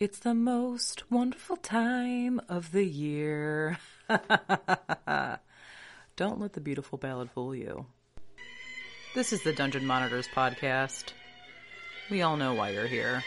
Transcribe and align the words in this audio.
It's 0.00 0.20
the 0.20 0.32
most 0.32 1.10
wonderful 1.10 1.58
time 1.58 2.40
of 2.48 2.72
the 2.72 2.86
year. 2.86 3.76
Don't 6.16 6.40
let 6.40 6.54
the 6.54 6.60
beautiful 6.62 6.96
ballad 6.96 7.30
fool 7.30 7.54
you. 7.54 7.84
This 9.14 9.34
is 9.34 9.42
the 9.42 9.52
Dungeon 9.52 9.84
Monitors 9.84 10.26
podcast. 10.34 11.12
We 12.10 12.22
all 12.22 12.38
know 12.38 12.54
why 12.54 12.70
you're 12.70 12.86
here. 12.86 13.22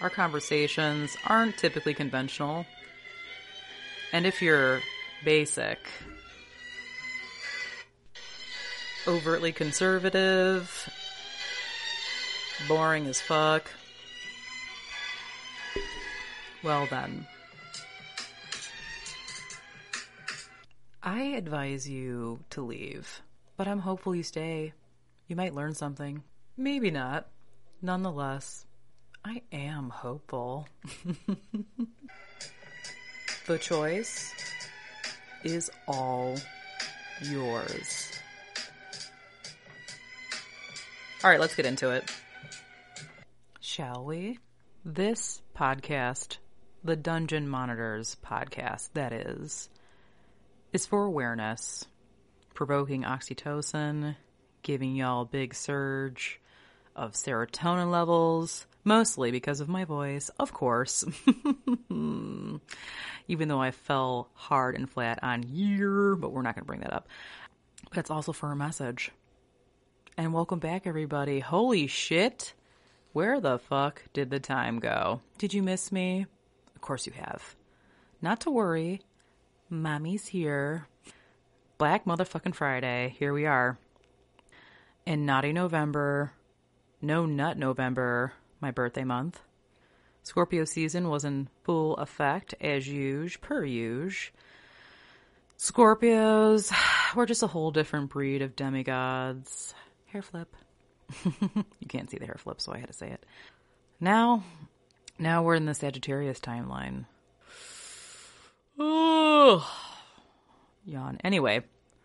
Our 0.00 0.10
conversations 0.10 1.16
aren't 1.26 1.58
typically 1.58 1.94
conventional. 1.94 2.66
And 4.12 4.26
if 4.26 4.40
you're 4.40 4.80
basic, 5.24 5.80
overtly 9.08 9.50
conservative, 9.50 10.88
boring 12.68 13.08
as 13.08 13.20
fuck, 13.20 13.68
well 16.62 16.86
then. 16.90 17.26
I 21.02 21.22
advise 21.22 21.88
you 21.88 22.40
to 22.50 22.60
leave, 22.60 23.22
but 23.56 23.66
I'm 23.66 23.78
hopeful 23.78 24.14
you 24.14 24.22
stay. 24.22 24.74
You 25.28 25.36
might 25.36 25.54
learn 25.54 25.74
something. 25.74 26.22
Maybe 26.56 26.90
not. 26.90 27.26
Nonetheless, 27.80 28.66
I 29.24 29.42
am 29.50 29.88
hopeful. 29.88 30.68
the 33.46 33.58
choice 33.58 34.34
is 35.44 35.70
all 35.86 36.36
yours. 37.22 38.12
All 41.22 41.30
right, 41.30 41.40
let's 41.40 41.54
get 41.54 41.66
into 41.66 41.90
it. 41.90 42.10
Shall 43.60 44.04
we? 44.04 44.38
This 44.84 45.42
podcast, 45.56 46.38
the 46.82 46.96
Dungeon 46.96 47.46
Monitors 47.46 48.16
podcast, 48.24 48.90
that 48.94 49.12
is, 49.12 49.68
is 50.72 50.86
for 50.86 51.04
awareness, 51.04 51.84
provoking 52.54 53.02
oxytocin, 53.02 54.16
giving 54.62 54.96
y'all 54.96 55.22
a 55.22 55.26
big 55.26 55.54
surge 55.54 56.40
of 56.96 57.12
serotonin 57.12 57.90
levels, 57.90 58.66
mostly 58.82 59.30
because 59.30 59.60
of 59.60 59.68
my 59.68 59.84
voice, 59.84 60.30
of 60.38 60.54
course. 60.54 61.04
Even 61.90 62.60
though 63.28 63.60
I 63.60 63.72
fell 63.72 64.30
hard 64.32 64.74
and 64.74 64.88
flat 64.88 65.18
on 65.22 65.42
year, 65.42 66.16
but 66.16 66.32
we're 66.32 66.42
not 66.42 66.54
going 66.54 66.64
to 66.64 66.66
bring 66.66 66.80
that 66.80 66.94
up. 66.94 67.08
But 67.90 67.98
it's 67.98 68.10
also 68.10 68.32
for 68.32 68.50
a 68.52 68.56
message. 68.56 69.10
And 70.16 70.32
welcome 70.32 70.58
back, 70.58 70.86
everybody. 70.86 71.40
Holy 71.40 71.86
shit! 71.86 72.54
Where 73.12 73.40
the 73.40 73.58
fuck 73.58 74.02
did 74.12 74.30
the 74.30 74.40
time 74.40 74.78
go? 74.78 75.20
Did 75.38 75.52
you 75.52 75.62
miss 75.62 75.92
me? 75.92 76.26
Of 76.80 76.86
course 76.86 77.06
you 77.06 77.12
have. 77.12 77.56
Not 78.22 78.40
to 78.40 78.50
worry. 78.50 79.02
Mommy's 79.68 80.28
here. 80.28 80.86
Black 81.76 82.06
motherfucking 82.06 82.54
Friday. 82.54 83.14
Here 83.18 83.34
we 83.34 83.44
are. 83.44 83.78
In 85.04 85.26
naughty 85.26 85.52
November. 85.52 86.32
No 87.02 87.26
nut 87.26 87.58
November, 87.58 88.32
my 88.62 88.70
birthday 88.70 89.04
month. 89.04 89.42
Scorpio 90.22 90.64
season 90.64 91.10
was 91.10 91.26
in 91.26 91.50
full 91.64 91.96
effect 91.96 92.54
as 92.62 92.88
usual, 92.88 93.42
per 93.42 93.62
usual. 93.62 94.32
Scorpios, 95.58 96.72
we're 97.14 97.26
just 97.26 97.42
a 97.42 97.46
whole 97.46 97.72
different 97.72 98.08
breed 98.08 98.40
of 98.40 98.56
demigods. 98.56 99.74
Hair 100.06 100.22
flip. 100.22 100.56
you 101.44 101.88
can't 101.88 102.10
see 102.10 102.16
the 102.16 102.24
hair 102.24 102.38
flip, 102.38 102.58
so 102.58 102.72
I 102.72 102.78
had 102.78 102.88
to 102.88 102.94
say 102.94 103.10
it. 103.10 103.26
Now, 104.00 104.44
now 105.20 105.42
we're 105.42 105.54
in 105.54 105.66
the 105.66 105.74
Sagittarius 105.74 106.40
timeline. 106.40 107.04
Oh, 108.78 109.70
yawn. 110.84 111.18
Anyway, 111.22 111.60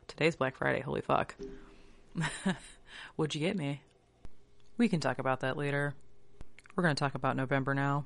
today's 0.08 0.36
Black 0.36 0.58
Friday. 0.58 0.82
Holy 0.82 1.02
fuck. 1.02 1.36
What'd 3.16 3.34
you 3.34 3.42
get 3.42 3.58
me? 3.58 3.82
We 4.78 4.90
can 4.90 5.00
talk 5.00 5.20
about 5.20 5.40
that 5.40 5.58
later. 5.58 5.96
We're 6.76 6.84
going 6.84 6.96
to 6.96 7.00
talk 7.00 7.16
about 7.16 7.38
November 7.38 7.74
now. 7.74 8.06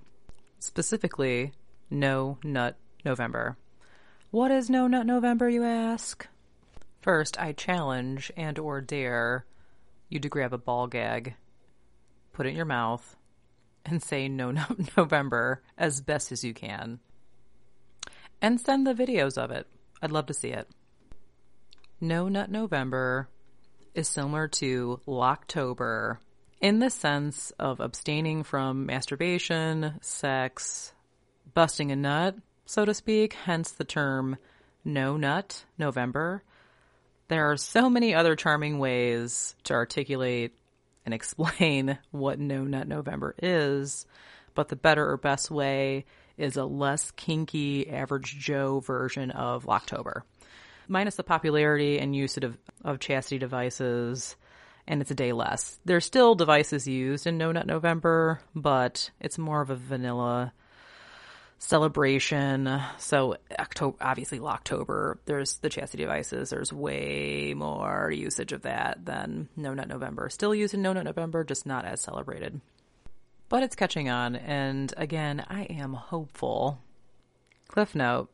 Specifically, 0.59 1.53
No 1.89 2.37
Nut 2.43 2.77
November. 3.03 3.57
What 4.29 4.51
is 4.51 4.69
No 4.69 4.87
Nut 4.87 5.07
November, 5.07 5.49
you 5.49 5.63
ask? 5.63 6.27
First, 7.01 7.39
I 7.39 7.53
challenge 7.53 8.31
and 8.37 8.59
or 8.59 8.81
dare 8.81 9.45
you 10.09 10.19
to 10.19 10.29
grab 10.29 10.53
a 10.53 10.57
ball 10.57 10.87
gag, 10.87 11.35
put 12.33 12.45
it 12.45 12.49
in 12.49 12.55
your 12.55 12.65
mouth, 12.65 13.15
and 13.85 14.01
say 14.01 14.27
no, 14.27 14.51
no 14.51 14.65
November 14.97 15.61
as 15.77 16.01
best 16.01 16.31
as 16.31 16.43
you 16.43 16.53
can. 16.53 16.99
And 18.41 18.59
send 18.59 18.87
the 18.87 18.93
videos 18.93 19.37
of 19.37 19.51
it. 19.51 19.67
I'd 20.01 20.11
love 20.11 20.27
to 20.27 20.33
see 20.33 20.49
it. 20.49 20.69
No 21.99 22.29
Nut 22.29 22.49
November 22.49 23.27
is 23.93 24.07
similar 24.07 24.47
to 24.47 25.01
Locktober 25.05 26.19
in 26.61 26.79
the 26.79 26.89
sense 26.89 27.51
of 27.59 27.79
abstaining 27.79 28.43
from 28.43 28.85
masturbation, 28.85 29.99
sex, 30.01 30.93
busting 31.53 31.91
a 31.91 31.95
nut, 31.95 32.35
so 32.65 32.85
to 32.85 32.93
speak, 32.93 33.33
hence 33.33 33.71
the 33.71 33.83
term 33.83 34.37
No 34.85 35.17
Nut 35.17 35.65
November. 35.77 36.43
There 37.27 37.51
are 37.51 37.57
so 37.57 37.89
many 37.89 38.13
other 38.13 38.35
charming 38.35 38.79
ways 38.79 39.55
to 39.65 39.73
articulate 39.73 40.53
and 41.05 41.13
explain 41.13 41.97
what 42.11 42.39
No 42.39 42.63
Nut 42.63 42.87
November 42.87 43.35
is, 43.41 44.05
but 44.55 44.69
the 44.69 44.75
better 44.75 45.09
or 45.09 45.17
best 45.17 45.51
way 45.51 46.05
is 46.37 46.57
a 46.57 46.65
less 46.65 47.11
kinky, 47.11 47.89
average 47.89 48.37
Joe 48.37 48.79
version 48.79 49.31
of 49.31 49.65
Locktober. 49.65 50.21
Minus 50.87 51.15
the 51.15 51.23
popularity 51.23 51.99
and 51.99 52.15
usage 52.15 52.43
of, 52.43 52.57
of 52.83 52.99
chastity 52.99 53.37
devices, 53.37 54.35
and 54.87 55.01
it's 55.01 55.11
a 55.11 55.15
day 55.15 55.33
less. 55.33 55.79
There's 55.85 56.05
still 56.05 56.33
devices 56.33 56.87
used 56.87 57.27
in 57.27 57.37
No 57.37 57.51
Nut 57.51 57.67
November, 57.67 58.41
but 58.55 59.11
it's 59.19 59.37
more 59.37 59.61
of 59.61 59.69
a 59.69 59.75
vanilla 59.75 60.53
celebration. 61.59 62.81
So 62.97 63.35
October, 63.59 63.97
obviously 64.01 64.39
October, 64.39 65.19
there's 65.25 65.57
the 65.57 65.69
chastity 65.69 66.03
devices. 66.03 66.49
There's 66.49 66.73
way 66.73 67.53
more 67.53 68.09
usage 68.11 68.53
of 68.53 68.63
that 68.63 69.05
than 69.05 69.49
No 69.55 69.73
Nut 69.73 69.87
November. 69.87 70.29
Still 70.29 70.55
used 70.55 70.73
in 70.73 70.81
No 70.81 70.93
Nut 70.93 71.03
November, 71.03 71.43
just 71.43 71.65
not 71.65 71.85
as 71.85 72.01
celebrated. 72.01 72.61
But 73.49 73.63
it's 73.63 73.75
catching 73.75 74.09
on, 74.09 74.35
and 74.35 74.93
again, 74.95 75.43
I 75.49 75.63
am 75.63 75.93
hopeful. 75.93 76.79
Cliff 77.67 77.95
note: 77.95 78.29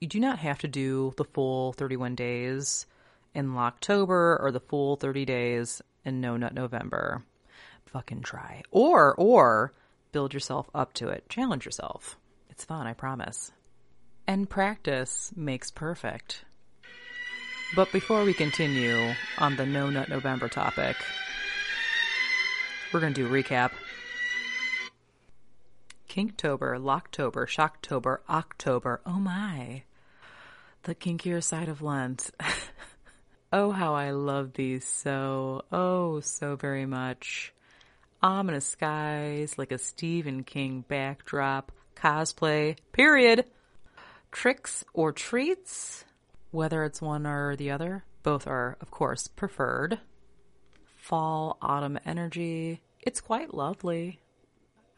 You 0.00 0.08
do 0.08 0.20
not 0.20 0.40
have 0.40 0.58
to 0.58 0.68
do 0.68 1.14
the 1.16 1.24
full 1.24 1.72
31 1.72 2.14
days 2.14 2.86
in 3.34 3.56
October 3.56 4.38
or 4.40 4.50
the 4.50 4.60
full 4.60 4.96
30 4.96 5.24
days 5.24 5.82
in 6.04 6.20
No 6.20 6.36
Nut 6.36 6.52
November. 6.52 7.22
Fucking 7.86 8.22
try, 8.22 8.62
or 8.72 9.14
or 9.14 9.72
build 10.10 10.34
yourself 10.34 10.68
up 10.74 10.92
to 10.94 11.08
it. 11.08 11.28
Challenge 11.28 11.64
yourself. 11.64 12.18
It's 12.56 12.64
fun, 12.64 12.86
I 12.86 12.94
promise. 12.94 13.52
And 14.26 14.48
practice 14.48 15.30
makes 15.36 15.70
perfect. 15.70 16.42
But 17.74 17.92
before 17.92 18.24
we 18.24 18.32
continue 18.32 19.12
on 19.36 19.56
the 19.56 19.66
No 19.66 19.90
Nut 19.90 20.08
November 20.08 20.48
topic, 20.48 20.96
we're 22.90 23.00
going 23.00 23.12
to 23.12 23.22
do 23.22 23.26
a 23.26 23.30
recap. 23.42 23.72
Kinktober, 26.08 26.80
Locktober, 26.80 27.46
Shocktober, 27.46 28.20
October. 28.26 29.02
Oh 29.04 29.20
my. 29.20 29.82
The 30.84 30.94
kinkier 30.94 31.44
side 31.44 31.68
of 31.68 31.82
Lent. 31.82 32.30
oh, 33.52 33.70
how 33.70 33.92
I 33.92 34.12
love 34.12 34.54
these 34.54 34.86
so, 34.86 35.66
oh, 35.70 36.20
so 36.20 36.56
very 36.56 36.86
much. 36.86 37.52
Ominous 38.22 38.64
skies, 38.64 39.58
like 39.58 39.72
a 39.72 39.78
Stephen 39.78 40.42
King 40.42 40.86
backdrop, 40.88 41.70
cosplay, 41.96 42.76
period. 42.92 43.44
Tricks 44.30 44.84
or 44.92 45.12
treats, 45.12 46.04
whether 46.50 46.84
it's 46.84 47.00
one 47.00 47.26
or 47.26 47.56
the 47.56 47.70
other, 47.70 48.04
both 48.22 48.46
are, 48.46 48.76
of 48.80 48.90
course, 48.90 49.28
preferred. 49.28 49.98
Fall, 50.96 51.56
autumn 51.62 51.98
energy, 52.04 52.82
it's 53.00 53.20
quite 53.20 53.54
lovely. 53.54 54.20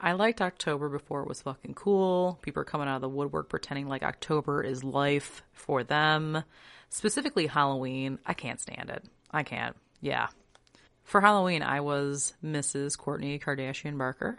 I 0.01 0.13
liked 0.13 0.41
October 0.41 0.89
before 0.89 1.23
it 1.23 1.29
was 1.29 1.43
fucking 1.43 1.75
cool. 1.75 2.39
People 2.43 2.63
are 2.63 2.65
coming 2.65 2.89
out 2.89 2.97
of 2.97 3.03
the 3.03 3.09
woodwork 3.09 3.49
pretending 3.49 3.89
like 3.89 4.03
October 4.03 4.63
is 4.63 4.85
life 4.85 5.43
for 5.53 5.85
them. 5.85 6.43
Specifically 6.89 7.47
Halloween, 7.47 8.19
I 8.25 8.35
can't 8.35 8.61
stand 8.61 8.91
it. 8.91 9.05
I 9.31 9.43
can't. 9.43 9.77
Yeah. 10.01 10.29
For 11.03 11.21
Halloween, 11.21 11.63
I 11.63 11.81
was 11.81 12.35
Mrs. 12.45 12.97
Courtney 12.97 13.39
Kardashian 13.39 13.99
Barker. 13.99 14.39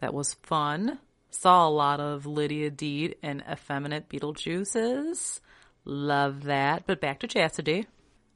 That 0.00 0.14
was 0.14 0.34
fun. 0.34 0.98
Saw 1.38 1.68
a 1.68 1.70
lot 1.70 2.00
of 2.00 2.24
Lydia 2.24 2.70
Deetz 2.70 3.16
and 3.22 3.44
effeminate 3.50 4.08
Beetlejuices. 4.08 5.40
Love 5.84 6.44
that. 6.44 6.86
But 6.86 7.02
back 7.02 7.20
to 7.20 7.26
Chastity. 7.26 7.86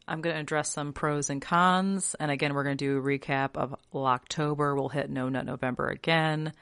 I'm 0.06 0.20
going 0.20 0.34
to 0.36 0.40
address 0.40 0.70
some 0.70 0.92
pros 0.92 1.30
and 1.30 1.40
cons. 1.40 2.14
And 2.20 2.30
again, 2.30 2.52
we're 2.52 2.62
going 2.62 2.76
to 2.76 2.84
do 2.84 2.98
a 2.98 3.02
recap 3.02 3.56
of 3.56 3.74
October. 3.94 4.74
We'll 4.74 4.90
hit 4.90 5.08
No 5.08 5.30
Nut 5.30 5.46
November 5.46 5.88
again. 5.88 6.52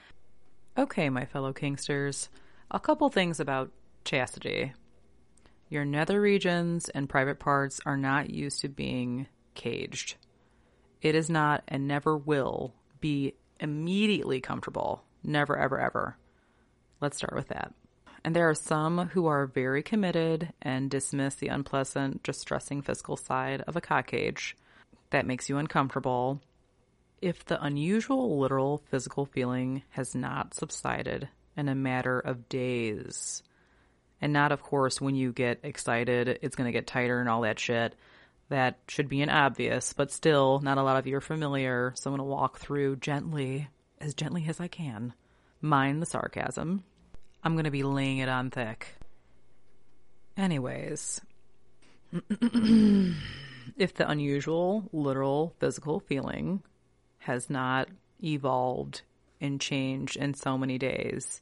Okay, 0.77 1.09
my 1.09 1.25
fellow 1.25 1.51
Kinksters, 1.51 2.29
a 2.71 2.79
couple 2.79 3.09
things 3.09 3.41
about 3.41 3.71
chastity. 4.05 4.71
Your 5.67 5.83
nether 5.83 6.21
regions 6.21 6.87
and 6.87 7.09
private 7.09 7.39
parts 7.39 7.81
are 7.85 7.97
not 7.97 8.29
used 8.29 8.61
to 8.61 8.69
being 8.69 9.27
caged. 9.55 10.15
It 11.01 11.15
is 11.15 11.29
not 11.29 11.63
and 11.67 11.85
never 11.85 12.15
will 12.15 12.73
be 13.01 13.33
immediately 13.59 14.39
comfortable. 14.39 15.03
Never, 15.21 15.57
ever, 15.57 15.77
ever. 15.77 16.15
Let's 17.01 17.17
start 17.17 17.35
with 17.35 17.47
that. 17.49 17.73
And 18.23 18.35
there 18.35 18.49
are 18.49 18.55
some 18.55 19.07
who 19.09 19.27
are 19.27 19.45
very 19.45 19.81
committed 19.81 20.51
and 20.61 20.89
dismiss 20.89 21.35
the 21.35 21.47
unpleasant, 21.47 22.21
distressing 22.23 22.81
fiscal 22.81 23.15
side 23.15 23.61
of 23.61 23.75
a 23.75 23.81
cock 23.81 24.07
cage 24.07 24.57
that 25.11 25.25
makes 25.25 25.47
you 25.47 25.57
uncomfortable. 25.57 26.41
If 27.21 27.45
the 27.45 27.61
unusual 27.63 28.39
literal 28.39 28.83
physical 28.89 29.25
feeling 29.25 29.83
has 29.91 30.15
not 30.15 30.53
subsided 30.53 31.29
in 31.55 31.69
a 31.69 31.75
matter 31.75 32.19
of 32.19 32.49
days, 32.49 33.43
and 34.21 34.33
not, 34.33 34.51
of 34.51 34.61
course, 34.61 34.99
when 34.99 35.15
you 35.15 35.31
get 35.31 35.59
excited, 35.63 36.39
it's 36.41 36.55
going 36.55 36.65
to 36.67 36.77
get 36.77 36.87
tighter 36.87 37.19
and 37.19 37.29
all 37.29 37.41
that 37.41 37.59
shit. 37.59 37.95
That 38.49 38.79
should 38.87 39.07
be 39.07 39.21
an 39.21 39.29
obvious, 39.29 39.93
but 39.93 40.11
still, 40.11 40.59
not 40.59 40.77
a 40.77 40.83
lot 40.83 40.97
of 40.97 41.07
you 41.07 41.15
are 41.15 41.21
familiar, 41.21 41.93
so 41.95 42.09
I'm 42.09 42.17
going 42.17 42.27
to 42.27 42.33
walk 42.33 42.57
through 42.57 42.97
gently, 42.97 43.69
as 44.01 44.13
gently 44.13 44.45
as 44.47 44.59
I 44.59 44.67
can. 44.67 45.13
Mind 45.61 46.01
the 46.01 46.05
sarcasm. 46.05 46.83
I'm 47.43 47.53
going 47.53 47.65
to 47.65 47.71
be 47.71 47.83
laying 47.83 48.19
it 48.19 48.29
on 48.29 48.49
thick. 48.49 48.95
Anyways, 50.37 51.21
if 52.11 53.93
the 53.93 54.09
unusual, 54.09 54.89
literal, 54.93 55.53
physical 55.59 55.99
feeling 55.99 56.63
has 57.19 57.49
not 57.49 57.89
evolved 58.23 59.01
and 59.41 59.59
changed 59.59 60.17
in 60.17 60.33
so 60.33 60.57
many 60.57 60.77
days, 60.77 61.41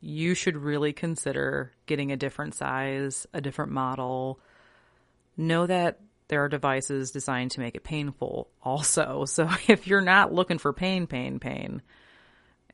you 0.00 0.34
should 0.34 0.56
really 0.56 0.92
consider 0.92 1.72
getting 1.86 2.12
a 2.12 2.16
different 2.16 2.54
size, 2.54 3.26
a 3.32 3.40
different 3.40 3.72
model. 3.72 4.40
Know 5.36 5.66
that 5.66 6.00
there 6.28 6.44
are 6.44 6.48
devices 6.48 7.10
designed 7.10 7.50
to 7.52 7.60
make 7.60 7.76
it 7.76 7.84
painful 7.84 8.48
also. 8.62 9.24
So 9.32 9.48
if 9.68 9.86
you're 9.86 10.00
not 10.00 10.32
looking 10.32 10.58
for 10.58 10.72
pain, 10.72 11.06
pain, 11.06 11.38
pain, 11.38 11.82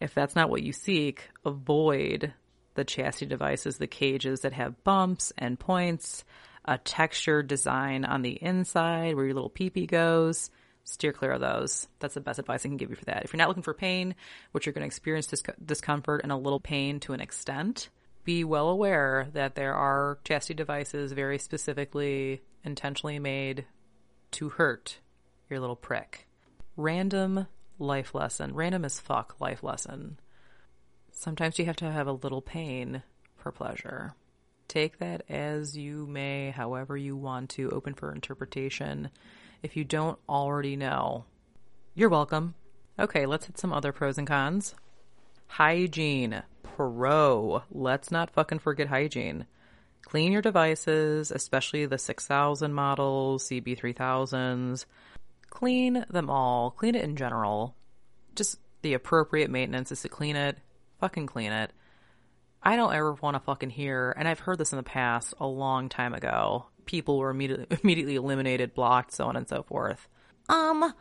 if 0.01 0.15
that's 0.15 0.37
not 0.37 0.51
what 0.51 0.63
you 0.63 0.73
seek, 0.73 1.29
avoid 1.45 2.33
the 2.75 2.85
chassis 2.85 3.27
devices, 3.27 3.79
the 3.79 3.87
cages 3.87 4.41
that 4.41 4.53
have 4.53 4.85
bumps 4.85 5.33
and 5.37 5.59
points, 5.59 6.25
a 6.65 6.79
textured 6.79 7.49
design 7.49 8.05
on 8.05 8.23
the 8.23 8.39
inside 8.43 9.17
where 9.17 9.25
your 9.25 9.35
little 9.35 9.51
peepee 9.51 9.87
goes. 9.87 10.51
Steer 10.85 11.13
clear 11.13 11.33
of 11.33 11.41
those. 11.41 11.87
That's 11.99 12.15
the 12.15 12.21
best 12.21 12.39
advice 12.39 12.65
I 12.65 12.69
can 12.69 12.77
give 12.77 12.91
you 12.91 12.97
for 12.97 13.05
that. 13.07 13.25
If 13.25 13.33
you're 13.33 13.39
not 13.39 13.49
looking 13.49 13.63
for 13.63 13.75
pain, 13.75 14.15
which 14.53 14.65
you're 14.65 14.73
going 14.73 14.83
to 14.83 14.87
experience 14.87 15.27
dis- 15.27 15.43
discomfort 15.63 16.21
and 16.23 16.33
a 16.33 16.37
little 16.37 16.61
pain 16.61 17.01
to 17.01 17.13
an 17.13 17.21
extent, 17.21 17.91
be 18.25 18.45
well 18.45 18.69
aware 18.69 19.29
that 19.33 19.55
there 19.55 19.75
are 19.75 20.19
chassis 20.25 20.55
devices 20.55 21.13
very 21.13 21.39
specifically 21.39 22.43
intentionally 22.65 23.19
made 23.19 23.67
to 24.31 24.51
hurt 24.51 24.99
your 25.51 25.61
little 25.61 25.77
prick. 25.77 26.27
Random 26.77 27.47
life 27.79 28.15
lesson. 28.15 28.55
Random 28.55 28.85
as 28.85 29.01
fuck 29.01 29.37
life 29.41 29.63
lesson. 29.63 30.19
Sometimes 31.13 31.59
you 31.59 31.65
have 31.65 31.77
to 31.77 31.91
have 31.91 32.07
a 32.07 32.13
little 32.13 32.43
pain 32.43 33.03
for 33.37 33.53
pleasure. 33.53 34.15
Take 34.69 34.99
that 34.99 35.23
as 35.29 35.77
you 35.77 36.07
may, 36.07 36.51
however 36.51 36.97
you 36.97 37.17
want 37.17 37.51
to, 37.51 37.71
open 37.71 37.95
for 37.95 38.13
interpretation. 38.13 39.11
If 39.63 39.77
you 39.77 39.85
don't 39.85 40.19
already 40.29 40.77
know, 40.77 41.25
you're 41.95 42.09
welcome. 42.09 42.55
Okay, 42.99 43.27
let's 43.27 43.47
hit 43.47 43.59
some 43.59 43.73
other 43.73 43.93
pros 43.93 44.19
and 44.19 44.27
cons. 44.27 44.75
Hygiene. 45.47 46.43
Pro. 46.63 47.63
Let's 47.71 48.11
not 48.11 48.31
fucking 48.31 48.61
forget 48.61 48.89
hygiene. 48.89 49.47
Clean 50.03 50.31
your 50.31 50.43
devices, 50.43 51.31
especially 51.31 51.87
the 51.87 51.99
6000 51.99 52.73
models, 52.73 53.49
CB3000s. 53.49 54.85
Clean 55.59 56.05
them 56.09 56.31
all. 56.31 56.71
Clean 56.71 56.95
it 56.95 57.03
in 57.03 57.17
general. 57.17 57.75
Just 58.37 58.61
the 58.83 58.95
appropriate 58.95 59.51
maintenance 59.51 59.91
is 59.91 60.03
to 60.03 60.09
clean 60.09 60.37
it, 60.37 60.57
fucking 61.01 61.27
clean 61.27 61.51
it. 61.51 61.73
I 62.63 62.77
don't 62.77 62.95
ever 62.95 63.15
want 63.15 63.35
to 63.35 63.41
fucking 63.41 63.71
hear, 63.71 64.15
and 64.17 64.29
I've 64.29 64.39
heard 64.39 64.59
this 64.59 64.73
in 64.73 64.77
the 64.77 64.85
past 64.85 65.35
a 65.41 65.49
long 65.49 65.89
time 65.89 66.15
ago. 66.15 66.67
People 66.85 67.19
were 67.19 67.31
immediately, 67.31 67.77
immediately 67.83 68.15
eliminated, 68.15 68.73
blocked, 68.73 69.11
so 69.11 69.25
on 69.25 69.35
and 69.35 69.49
so 69.49 69.65
forth. 69.65 70.07
Um, 70.49 70.95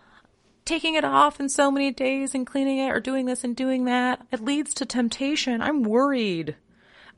taking 0.66 0.96
it 0.96 1.06
off 1.06 1.40
in 1.40 1.50
so 1.50 1.70
many 1.70 1.92
days 1.92 2.34
and 2.34 2.48
cleaning 2.48 2.80
it 2.80 2.90
or 2.90 3.00
doing 3.00 3.28
this 3.28 3.44
and 3.44 3.56
doing 3.56 3.86
that, 3.86 4.26
it 4.32 4.44
leads 4.44 4.74
to 4.74 4.88
temptation. 4.88 5.62
I'm 5.62 5.84
worried. 5.84 6.56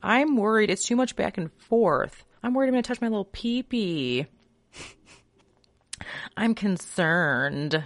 I'm 0.02 0.36
worried. 0.36 0.68
It's 0.68 0.84
too 0.84 0.96
much 0.96 1.16
back 1.16 1.38
and 1.38 1.50
forth. 1.54 2.22
I'm 2.42 2.52
worried 2.52 2.66
I'm 2.66 2.74
going 2.74 2.82
to 2.82 2.88
touch 2.88 3.00
my 3.00 3.08
little 3.08 3.24
peepee. 3.24 4.26
I'm 6.36 6.54
concerned. 6.54 7.84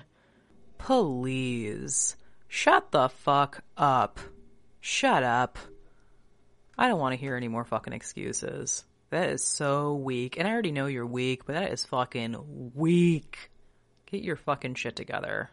Please. 0.79 2.17
Shut 2.49 2.93
the 2.93 3.09
fuck 3.09 3.65
up. 3.76 4.21
Shut 4.81 5.23
up. 5.23 5.59
I 6.76 6.88
don't 6.88 7.00
want 7.00 7.12
to 7.15 7.21
hear 7.21 7.37
any 7.37 7.49
more 7.49 7.65
fucking 7.65 7.93
excuses. 7.93 8.85
That 9.11 9.31
is 9.31 9.44
so 9.44 9.94
weak. 9.94 10.38
And 10.38 10.47
I 10.47 10.53
already 10.53 10.73
know 10.73 10.87
you're 10.87 11.06
weak, 11.06 11.47
but 11.47 11.55
that 11.55 11.73
is 11.73 11.85
fucking 11.85 12.73
weak. 12.75 13.50
Get 14.06 14.23
your 14.23 14.37
fucking 14.37 14.75
shit 14.75 14.97
together. 14.97 15.50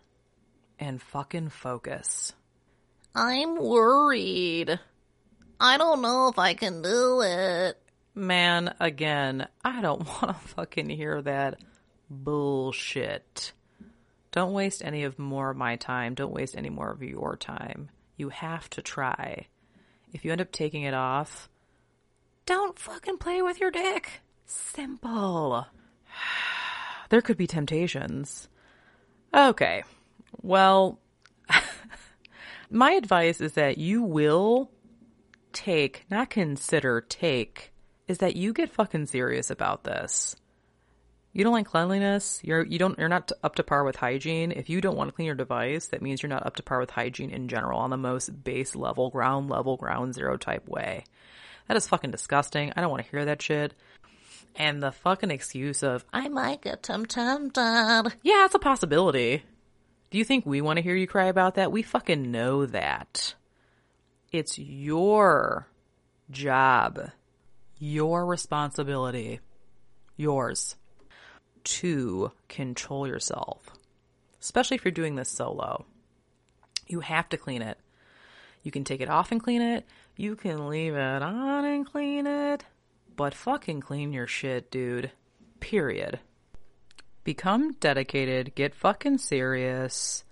And 0.79 1.01
fucking 1.01 1.50
focus. 1.50 2.33
I'm 3.15 3.56
worried. 3.56 4.79
I 5.59 5.77
don't 5.77 6.01
know 6.01 6.27
if 6.27 6.39
I 6.39 6.53
can 6.56 6.81
do 6.81 7.21
it. 7.21 7.77
Man, 8.15 8.74
again, 8.79 9.47
I 9.63 9.81
don't 9.81 10.06
want 10.06 10.27
to 10.27 10.33
fucking 10.33 10.89
hear 10.89 11.21
that 11.21 11.59
bullshit. 12.11 13.53
Don't 14.31 14.53
waste 14.53 14.83
any 14.83 15.03
of 15.03 15.17
more 15.17 15.51
of 15.51 15.57
my 15.57 15.75
time. 15.75 16.13
Don't 16.13 16.33
waste 16.33 16.55
any 16.55 16.69
more 16.69 16.91
of 16.91 17.01
your 17.01 17.35
time. 17.35 17.89
You 18.17 18.29
have 18.29 18.69
to 18.71 18.81
try. 18.81 19.47
If 20.13 20.23
you 20.23 20.31
end 20.31 20.41
up 20.41 20.51
taking 20.51 20.83
it 20.83 20.93
off, 20.93 21.49
don't 22.45 22.77
fucking 22.77 23.17
play 23.17 23.41
with 23.41 23.59
your 23.59 23.71
dick. 23.71 24.21
Simple. 24.45 25.67
there 27.09 27.21
could 27.21 27.38
be 27.38 27.47
temptations. 27.47 28.47
Okay. 29.33 29.83
Well, 30.41 31.00
my 32.69 32.91
advice 32.91 33.41
is 33.41 33.53
that 33.53 33.77
you 33.77 34.03
will 34.03 34.71
take, 35.53 36.05
not 36.09 36.29
consider, 36.29 37.01
take, 37.01 37.71
is 38.07 38.19
that 38.19 38.36
you 38.36 38.53
get 38.53 38.71
fucking 38.71 39.05
serious 39.05 39.50
about 39.50 39.83
this. 39.83 40.36
You 41.33 41.45
don't 41.45 41.53
like 41.53 41.67
cleanliness. 41.67 42.41
You're 42.43 42.65
you 42.65 42.77
don't 42.77 43.00
you're 43.00 43.07
not 43.07 43.31
up 43.41 43.55
to 43.55 43.63
par 43.63 43.85
with 43.85 43.95
hygiene. 43.95 44.51
If 44.51 44.69
you 44.69 44.81
don't 44.81 44.97
want 44.97 45.09
to 45.09 45.15
clean 45.15 45.27
your 45.27 45.35
device, 45.35 45.88
that 45.88 46.01
means 46.01 46.21
you're 46.21 46.29
not 46.29 46.45
up 46.45 46.57
to 46.57 46.63
par 46.63 46.79
with 46.79 46.89
hygiene 46.89 47.29
in 47.29 47.47
general 47.47 47.79
on 47.79 47.89
the 47.89 47.97
most 47.97 48.43
base 48.43 48.75
level, 48.75 49.09
ground 49.09 49.50
level, 49.50 49.77
ground 49.77 50.13
zero 50.13 50.35
type 50.35 50.67
way. 50.67 51.05
That 51.67 51.77
is 51.77 51.88
fucking 51.88 52.11
disgusting. 52.11 52.73
I 52.75 52.81
don't 52.81 52.91
want 52.91 53.05
to 53.05 53.11
hear 53.11 53.25
that 53.25 53.41
shit. 53.41 53.73
And 54.57 54.83
the 54.83 54.91
fucking 54.91 55.31
excuse 55.31 55.83
of 55.83 56.03
I 56.11 56.27
might 56.27 56.61
get 56.61 56.83
tempted. 56.83 57.51
yeah, 57.55 58.45
it's 58.45 58.55
a 58.55 58.59
possibility. 58.59 59.43
Do 60.09 60.17
you 60.17 60.25
think 60.25 60.45
we 60.45 60.59
want 60.59 60.77
to 60.77 60.83
hear 60.83 60.95
you 60.95 61.07
cry 61.07 61.27
about 61.27 61.55
that? 61.55 61.71
We 61.71 61.81
fucking 61.81 62.29
know 62.29 62.65
that. 62.65 63.35
It's 64.33 64.59
your 64.59 65.67
job, 66.29 67.11
your 67.79 68.25
responsibility, 68.25 69.39
yours 70.17 70.75
to 71.63 72.32
control 72.50 73.08
yourself, 73.08 73.70
especially 74.41 74.75
if 74.75 74.86
you're 74.86 74.91
doing 74.91 75.15
this 75.15 75.30
solo. 75.30 75.86
You 76.88 77.01
have 77.01 77.30
to 77.30 77.38
clean 77.38 77.62
it. 77.62 77.77
You 78.63 78.72
can 78.72 78.84
take 78.84 79.01
it 79.01 79.10
off 79.10 79.32
and 79.32 79.41
clean 79.41 79.62
it. 79.62 79.86
You 80.18 80.36
can 80.36 80.70
leave 80.70 80.94
it 80.94 81.22
on 81.22 81.65
and 81.65 81.86
clean 81.86 82.27
it. 82.27 82.63
But 83.15 83.34
fucking 83.34 83.82
clean 83.82 84.13
your 84.13 84.27
shit, 84.27 84.72
dude. 84.72 85.12
Period. 85.60 86.20
Become 87.24 87.74
dedicated. 87.74 88.56
Get 88.56 88.75
fucking 88.75 89.20
serious. 89.20 90.24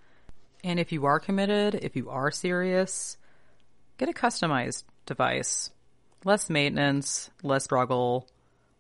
And 0.63 0.79
if 0.79 0.91
you 0.91 1.05
are 1.05 1.19
committed, 1.19 1.75
if 1.75 1.95
you 1.95 2.09
are 2.09 2.31
serious, 2.31 3.17
get 3.97 4.09
a 4.09 4.13
customized 4.13 4.83
device. 5.05 5.71
Less 6.25 6.49
maintenance, 6.49 7.29
less 7.41 7.63
struggle, 7.63 8.27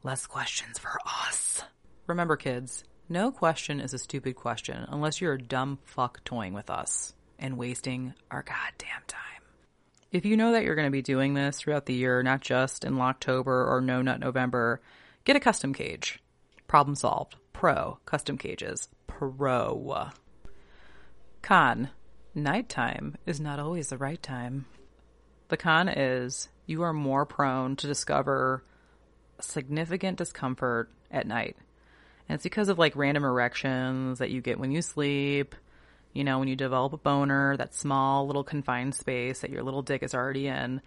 less 0.03 0.27
questions 0.27 0.77
for 0.77 0.99
us. 1.05 1.63
Remember, 2.09 2.37
kids, 2.37 2.83
no 3.07 3.31
question 3.31 3.79
is 3.79 3.93
a 3.93 3.99
stupid 3.99 4.35
question 4.35 4.83
unless 4.89 5.21
you're 5.21 5.33
a 5.33 5.41
dumb 5.41 5.77
fuck 5.85 6.23
toying 6.23 6.53
with 6.53 6.71
us 6.71 7.13
and 7.37 7.55
wasting 7.55 8.15
our 8.31 8.41
goddamn 8.41 9.03
time. 9.05 9.43
If 10.11 10.25
you 10.25 10.35
know 10.35 10.51
that 10.53 10.63
you're 10.63 10.73
going 10.73 10.87
to 10.87 10.91
be 10.91 11.03
doing 11.03 11.35
this 11.35 11.59
throughout 11.59 11.85
the 11.85 11.93
year, 11.93 12.23
not 12.23 12.41
just 12.41 12.83
in 12.83 12.99
October 12.99 13.71
or 13.71 13.79
No 13.79 14.01
Nut 14.01 14.19
November, 14.19 14.81
get 15.23 15.35
a 15.35 15.39
custom 15.39 15.71
cage. 15.71 16.17
Problem 16.65 16.95
solved. 16.95 17.35
Pro. 17.53 17.99
Custom 18.07 18.39
cages. 18.39 18.89
Pro. 19.05 20.09
Con. 21.43 21.89
Nighttime 22.33 23.17
is 23.27 23.39
not 23.39 23.59
always 23.59 23.89
the 23.89 23.99
right 23.99 24.21
time. 24.23 24.65
The 25.49 25.57
con 25.57 25.87
is 25.87 26.49
you 26.65 26.81
are 26.81 26.91
more 26.91 27.27
prone 27.27 27.75
to 27.75 27.85
discover 27.85 28.63
significant 29.39 30.17
discomfort 30.17 30.89
at 31.11 31.27
night. 31.27 31.55
And 32.29 32.35
it's 32.35 32.43
because 32.43 32.69
of 32.69 32.77
like 32.77 32.95
random 32.95 33.23
erections 33.23 34.19
that 34.19 34.29
you 34.29 34.39
get 34.39 34.59
when 34.59 34.71
you 34.71 34.83
sleep, 34.83 35.55
you 36.13 36.23
know, 36.23 36.37
when 36.37 36.47
you 36.47 36.55
develop 36.55 36.93
a 36.93 36.97
boner, 36.97 37.57
that 37.57 37.73
small 37.73 38.27
little 38.27 38.43
confined 38.43 38.93
space 38.93 39.39
that 39.39 39.49
your 39.49 39.63
little 39.63 39.81
dick 39.81 40.03
is 40.03 40.13
already 40.13 40.47
in 40.47 40.81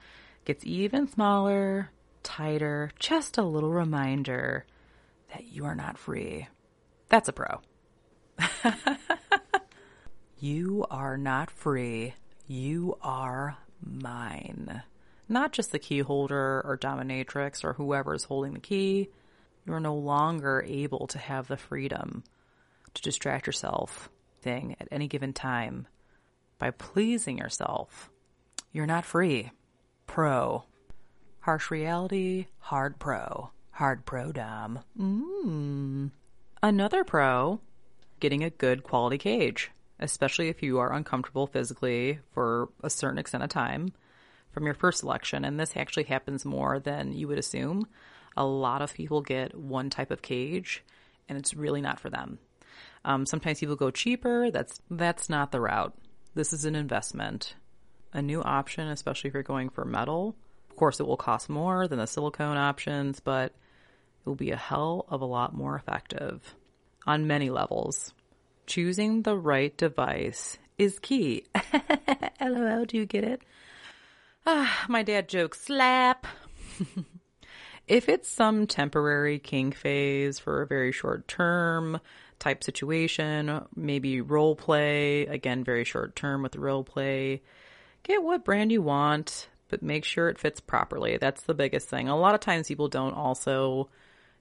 gets 0.45 0.65
even 0.65 1.09
smaller, 1.09 1.91
tighter, 2.23 2.91
just 2.99 3.39
a 3.39 3.43
little 3.43 3.73
reminder 3.73 4.65
that 5.33 5.45
you 5.47 5.65
are 5.65 5.75
not 5.75 5.99
free. 5.99 6.49
That's 7.09 7.29
a 7.29 7.33
pro. 7.33 7.61
you 10.39 10.87
are 10.91 11.17
not 11.17 11.51
free. 11.51 12.15
You 12.47 12.99
are 13.03 13.57
mine. 13.85 14.83
Not 15.29 15.53
just 15.53 15.73
the 15.73 15.79
key 15.79 16.01
holder 16.01 16.63
or 16.65 16.79
dominatrix 16.79 17.65
or 17.65 17.75
whoever 17.75 18.15
is 18.15 18.25
holding 18.25 18.55
the 18.55 18.61
key. 18.61 19.09
You 19.67 19.73
are 19.75 19.81
no 19.81 19.95
longer 19.95 20.65
able 20.67 21.07
to 21.09 21.19
have 21.19 21.49
the 21.49 21.57
freedom 21.57 22.25
to 22.95 23.03
distract 23.03 23.47
yourself 23.47 24.11
thing 24.41 24.77
at 24.81 24.89
any 24.91 25.07
given 25.09 25.33
time 25.33 25.87
by 26.59 26.71
pleasing 26.71 27.39
yourself. 27.39 28.11
You're 28.73 28.87
not 28.87 29.05
free. 29.05 29.51
Pro. 30.07 30.65
Harsh 31.41 31.71
reality, 31.71 32.47
hard 32.59 32.99
pro. 32.99 33.51
Hard 33.73 34.05
pro 34.05 34.33
dom. 34.33 34.81
Mmm. 34.99 36.11
Another 36.63 37.03
pro, 37.03 37.61
getting 38.21 38.45
a 38.45 38.51
good 38.51 38.85
quality 38.85 39.19
cage, 39.19 39.71
especially 39.99 40.49
if 40.49 40.63
you 40.63 40.79
are 40.79 40.93
uncomfortable 40.93 41.47
physically 41.47 42.21
for 42.33 42.69
a 42.83 42.91
certain 42.91 43.19
extent 43.19 43.43
of 43.43 43.51
time 43.51 43.93
from 44.53 44.65
your 44.65 44.75
first 44.75 45.01
selection. 45.01 45.45
And 45.45 45.59
this 45.59 45.77
actually 45.77 46.05
happens 46.05 46.45
more 46.45 46.79
than 46.79 47.13
you 47.13 47.27
would 47.29 47.39
assume. 47.39 47.87
A 48.37 48.45
lot 48.45 48.83
of 48.83 48.95
people 48.95 49.21
get 49.21 49.55
one 49.55 49.91
type 49.91 50.11
of 50.11 50.23
cage 50.23 50.83
and 51.29 51.39
it's 51.39 51.55
really 51.55 51.81
not 51.81 52.01
for 52.01 52.11
them. 52.11 52.39
Um, 53.05 53.27
sometimes 53.27 53.61
people 53.61 53.77
go 53.77 53.91
cheaper. 53.91 54.51
That's 54.51 54.81
that's 54.91 55.29
not 55.29 55.53
the 55.53 55.61
route. 55.61 55.95
This 56.35 56.53
is 56.53 56.65
an 56.65 56.75
investment, 56.75 57.55
a 58.13 58.23
new 58.23 58.43
option, 58.43 58.89
especially 58.89 59.29
if 59.29 59.35
you're 59.35 59.43
going 59.43 59.71
for 59.71 59.85
metal. 59.85 60.37
Of 60.71 60.77
course, 60.77 61.01
it 61.01 61.07
will 61.07 61.17
cost 61.17 61.51
more 61.51 61.87
than 61.89 61.99
the 61.99 62.07
silicone 62.07 62.57
options, 62.57 63.21
but 63.21 63.47
it 63.47 64.29
will 64.29 64.35
be 64.35 64.51
a 64.51 64.57
hell 64.57 65.05
of 65.09 65.21
a 65.21 65.27
lot 65.27 65.55
more 65.55 65.77
effective 65.77 66.55
on 67.07 67.27
many 67.27 67.51
levels. 67.51 68.15
Choosing 68.67 69.23
the 69.23 69.37
right 69.37 69.77
device 69.77 70.59
is 70.79 70.99
key. 70.99 71.45
LOL, 72.41 72.85
do 72.85 72.97
you 72.97 73.07
get 73.07 73.25
it? 73.25 73.43
Ah, 74.47 74.85
my 74.89 75.03
dad 75.03 75.29
jokes 75.29 75.61
slap. 75.61 76.27
if 77.93 78.09
it's 78.09 78.27
some 78.27 78.67
temporary 78.67 79.39
kink 79.39 79.75
phase 79.75 80.39
for 80.39 80.63
a 80.63 80.67
very 80.67 80.93
short 80.93 81.29
term, 81.29 82.01
type 82.39 82.65
situation, 82.65 83.61
maybe 83.77 84.23
role 84.23 84.57
play, 84.57 85.27
again, 85.27 85.63
very 85.63 85.85
short 85.85 86.17
term 86.17 86.43
with 86.43 86.57
role 86.57 86.85
play. 86.85 87.43
Get 88.03 88.23
what 88.23 88.47
brand 88.47 88.73
you 88.73 88.81
want, 88.81 89.47
but 89.69 89.83
make 89.83 90.07
sure 90.07 90.31
it 90.31 90.39
fits 90.39 90.59
properly. 90.59 91.19
That's 91.19 91.43
the 91.43 91.53
biggest 91.53 91.87
thing. 91.87 92.09
A 92.09 92.19
lot 92.19 92.35
of 92.35 92.41
times 92.41 92.67
people 92.67 92.89
don't 92.89 93.13
also 93.13 93.91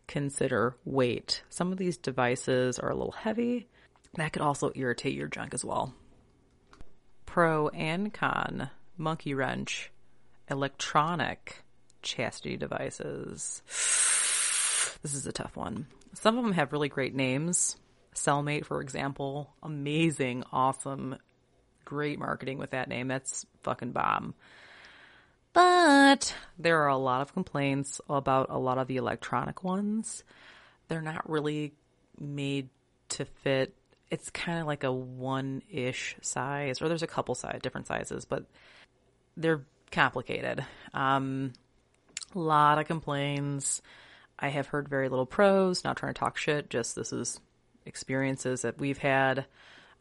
consider 0.08 0.78
weight. 0.86 1.44
Some 1.50 1.74
of 1.74 1.78
these 1.78 1.98
devices 1.98 2.80
are 2.80 2.90
a 2.90 2.96
little 2.96 3.12
heavy. 3.12 3.68
That 4.14 4.32
could 4.32 4.44
also 4.44 4.72
irritate 4.76 5.14
your 5.14 5.28
junk 5.28 5.54
as 5.54 5.66
well. 5.66 5.94
Pro 7.26 7.68
and 7.68 8.14
con, 8.14 8.70
monkey 8.98 9.34
wrench, 9.34 9.92
electronic 10.50 11.66
chastity 12.02 12.58
devices. 12.58 13.62
This 15.02 15.14
is 15.14 15.26
a 15.26 15.32
tough 15.32 15.56
one. 15.56 15.88
Some 16.14 16.38
of 16.38 16.44
them 16.44 16.54
have 16.54 16.74
really 16.74 16.90
great 16.90 17.16
names. 17.16 17.78
Cellmate, 18.14 18.66
for 18.66 18.82
example, 18.82 19.54
amazing, 19.64 20.44
awesome, 20.52 21.16
great 21.86 22.20
marketing 22.20 22.58
with 22.58 22.72
that 22.72 22.90
name. 22.90 23.08
That's 23.08 23.46
fucking 23.64 23.92
bomb. 23.92 24.34
But 25.54 26.34
there 26.58 26.82
are 26.84 26.90
a 26.90 26.98
lot 26.98 27.22
of 27.22 27.34
complaints 27.34 28.00
about 28.10 28.48
a 28.50 28.58
lot 28.58 28.78
of 28.78 28.88
the 28.88 28.98
electronic 28.98 29.64
ones. 29.64 30.24
They're 30.88 31.02
not 31.02 31.30
really 31.30 31.74
made 32.20 32.70
to 33.10 33.26
fit. 33.26 33.74
It's 34.10 34.30
kind 34.30 34.60
of 34.60 34.68
like 34.68 34.84
a 34.84 34.92
one 34.92 35.62
ish 35.70 36.16
size, 36.22 36.82
or 36.82 36.88
there's 36.88 37.04
a 37.04 37.08
couple 37.08 37.36
size, 37.36 37.60
different 37.62 37.88
sizes, 37.88 38.26
but 38.26 38.46
they're 39.38 39.64
complicated. 39.92 40.66
Um, 40.94 41.54
lot 42.40 42.80
of 42.80 42.88
complaints. 42.88 43.82
I 44.40 44.50
have 44.50 44.68
heard 44.68 44.90
very 44.90 45.10
little 45.10 45.26
pros, 45.26 45.84
not 45.84 45.98
trying 45.98 46.14
to 46.14 46.20
talk 46.20 46.38
shit, 46.38 46.70
just 46.70 46.96
this 46.96 47.14
is 47.14 47.40
experiences 47.86 48.62
that 48.64 48.80
we've 48.80 48.98
had, 48.98 49.46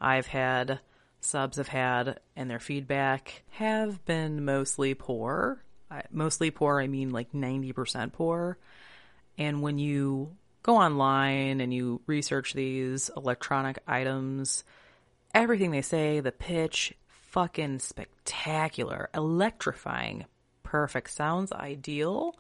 I've 0.01 0.27
had, 0.27 0.81
subs 1.21 1.59
have 1.59 1.69
had, 1.69 2.21
and 2.37 2.51
their 2.51 2.59
feedback 2.59 3.43
have 3.51 4.05
been 4.05 4.45
mostly 4.45 4.95
poor. 4.95 5.63
I, 5.91 6.03
mostly 6.11 6.51
poor, 6.51 6.81
I 6.81 6.87
mean 6.87 7.11
like 7.11 7.33
90% 7.33 8.13
poor. 8.13 8.59
And 9.37 9.63
when 9.63 9.79
you 9.79 10.37
go 10.63 10.77
online 10.77 11.61
and 11.61 11.73
you 11.73 12.01
research 12.07 12.53
these 12.53 13.11
electronic 13.17 13.79
items, 13.87 14.65
everything 15.35 15.71
they 15.71 15.83
say, 15.83 16.21
the 16.21 16.33
pitch, 16.33 16.95
fucking 17.07 17.79
spectacular, 17.79 19.09
electrifying, 19.15 20.27
perfect, 20.71 21.11
sounds 21.11 21.51
ideal. 21.53 22.37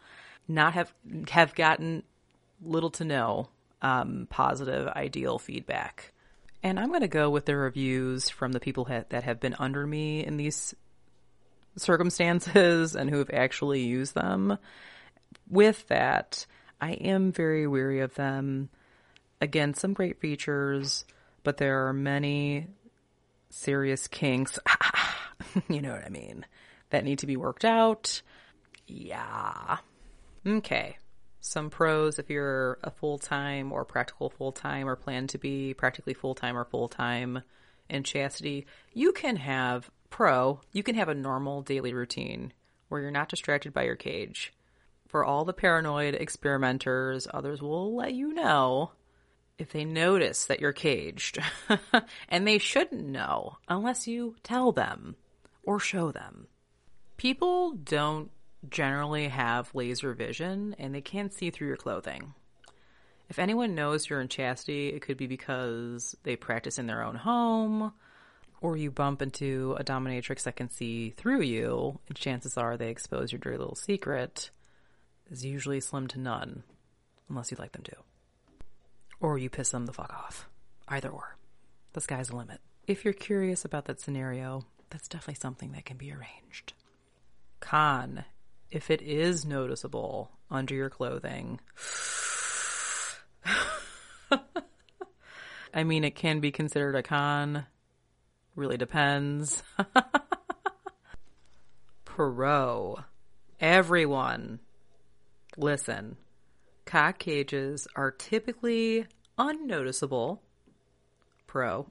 Not 0.46 0.74
have 0.74 0.92
have 1.30 1.54
gotten 1.54 2.04
little 2.62 2.90
to 2.90 3.04
no 3.04 3.48
um, 3.82 4.28
positive, 4.30 4.86
ideal 4.88 5.38
feedback. 5.38 6.12
And 6.62 6.78
I'm 6.78 6.88
going 6.88 7.00
to 7.00 7.08
go 7.08 7.28
with 7.30 7.46
the 7.46 7.56
reviews 7.56 8.28
from 8.28 8.52
the 8.52 8.60
people 8.60 8.84
ha- 8.84 9.04
that 9.08 9.24
have 9.24 9.40
been 9.40 9.56
under 9.58 9.86
me 9.86 10.24
in 10.24 10.36
these 10.36 10.74
circumstances 11.76 12.94
and 12.96 13.10
who 13.10 13.18
have 13.18 13.30
actually 13.32 13.80
used 13.80 14.14
them. 14.14 14.58
With 15.48 15.88
that, 15.88 16.46
I 16.80 16.92
am 16.92 17.32
very 17.32 17.66
weary 17.66 18.00
of 18.00 18.14
them. 18.14 18.68
Again, 19.40 19.74
some 19.74 19.92
great 19.92 20.20
features, 20.20 21.04
but 21.42 21.56
there 21.56 21.88
are 21.88 21.92
many 21.92 22.68
serious 23.48 24.06
kinks. 24.06 24.58
you 25.68 25.80
know 25.80 25.92
what 25.92 26.04
I 26.04 26.10
mean? 26.10 26.44
That 26.90 27.04
need 27.04 27.20
to 27.20 27.26
be 27.26 27.36
worked 27.36 27.64
out. 27.64 28.22
Yeah. 28.86 29.78
Okay 30.46 30.96
some 31.40 31.70
pros 31.70 32.18
if 32.18 32.30
you're 32.30 32.78
a 32.84 32.90
full 32.90 33.18
time 33.18 33.72
or 33.72 33.84
practical 33.84 34.30
full 34.30 34.52
time 34.52 34.88
or 34.88 34.94
plan 34.94 35.26
to 35.26 35.38
be 35.38 35.74
practically 35.74 36.14
full 36.14 36.34
time 36.34 36.56
or 36.56 36.64
full 36.64 36.88
time 36.88 37.42
in 37.88 38.04
chastity. 38.04 38.66
You 38.92 39.12
can 39.12 39.36
have 39.36 39.90
pro, 40.10 40.60
you 40.72 40.82
can 40.82 40.94
have 40.94 41.08
a 41.08 41.14
normal 41.14 41.62
daily 41.62 41.94
routine 41.94 42.52
where 42.88 43.00
you're 43.00 43.10
not 43.10 43.28
distracted 43.28 43.72
by 43.72 43.84
your 43.84 43.96
cage. 43.96 44.52
For 45.08 45.24
all 45.24 45.44
the 45.44 45.52
paranoid 45.52 46.14
experimenters, 46.14 47.26
others 47.32 47.60
will 47.60 47.96
let 47.96 48.12
you 48.14 48.32
know 48.32 48.92
if 49.58 49.72
they 49.72 49.84
notice 49.84 50.44
that 50.44 50.60
you're 50.60 50.72
caged. 50.72 51.38
and 52.28 52.46
they 52.46 52.58
shouldn't 52.58 53.04
know 53.04 53.56
unless 53.68 54.06
you 54.06 54.36
tell 54.42 54.72
them 54.72 55.16
or 55.62 55.80
show 55.80 56.12
them. 56.12 56.46
People 57.20 57.72
don't 57.72 58.30
generally 58.70 59.28
have 59.28 59.74
laser 59.74 60.14
vision 60.14 60.74
and 60.78 60.94
they 60.94 61.02
can't 61.02 61.34
see 61.34 61.50
through 61.50 61.68
your 61.68 61.76
clothing. 61.76 62.32
If 63.28 63.38
anyone 63.38 63.74
knows 63.74 64.08
you're 64.08 64.22
in 64.22 64.28
chastity, 64.28 64.88
it 64.88 65.02
could 65.02 65.18
be 65.18 65.26
because 65.26 66.16
they 66.22 66.34
practice 66.36 66.78
in 66.78 66.86
their 66.86 67.02
own 67.02 67.16
home, 67.16 67.92
or 68.62 68.78
you 68.78 68.90
bump 68.90 69.20
into 69.20 69.76
a 69.78 69.84
dominatrix 69.84 70.44
that 70.44 70.56
can 70.56 70.70
see 70.70 71.10
through 71.10 71.42
you, 71.42 71.98
and 72.08 72.16
chances 72.16 72.56
are 72.56 72.78
they 72.78 72.88
expose 72.88 73.32
your 73.32 73.38
dirty 73.38 73.58
little 73.58 73.76
secret 73.76 74.50
is 75.30 75.44
usually 75.44 75.80
slim 75.80 76.06
to 76.06 76.18
none, 76.18 76.62
unless 77.28 77.50
you 77.50 77.58
like 77.60 77.72
them 77.72 77.82
to. 77.82 77.96
Or 79.20 79.36
you 79.36 79.50
piss 79.50 79.72
them 79.72 79.84
the 79.84 79.92
fuck 79.92 80.14
off. 80.14 80.48
Either 80.88 81.10
or. 81.10 81.36
The 81.92 82.00
sky's 82.00 82.28
the 82.28 82.36
limit. 82.36 82.62
If 82.86 83.04
you're 83.04 83.12
curious 83.12 83.66
about 83.66 83.84
that 83.84 84.00
scenario, 84.00 84.64
that's 84.88 85.06
definitely 85.06 85.34
something 85.34 85.72
that 85.72 85.84
can 85.84 85.98
be 85.98 86.10
arranged. 86.10 86.72
Con 87.60 88.24
if 88.70 88.90
it 88.90 89.02
is 89.02 89.44
noticeable 89.44 90.30
under 90.50 90.74
your 90.74 90.90
clothing. 90.90 91.60
I 95.72 95.84
mean, 95.84 96.04
it 96.04 96.16
can 96.16 96.40
be 96.40 96.50
considered 96.50 96.96
a 96.96 97.02
con. 97.02 97.66
Really 98.56 98.76
depends. 98.76 99.62
Pro. 102.04 102.98
Everyone. 103.60 104.58
Listen. 105.56 106.16
Cock 106.86 107.18
cages 107.18 107.86
are 107.94 108.10
typically 108.10 109.06
unnoticeable. 109.38 110.42
Pro. 111.46 111.88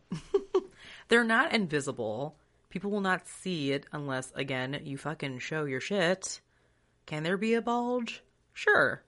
They're 1.08 1.24
not 1.24 1.54
invisible 1.54 2.36
People 2.70 2.92
will 2.92 3.02
not 3.02 3.28
see 3.28 3.72
it 3.72 3.86
unless, 3.92 4.32
again, 4.36 4.80
you 4.84 4.98
fucking 4.98 5.40
show 5.40 5.66
your 5.66 5.82
shit. 5.82 6.40
Can 7.06 7.24
there 7.24 7.38
be 7.38 7.56
a 7.56 7.62
bulge? 7.62 8.24
Sure. 8.54 9.04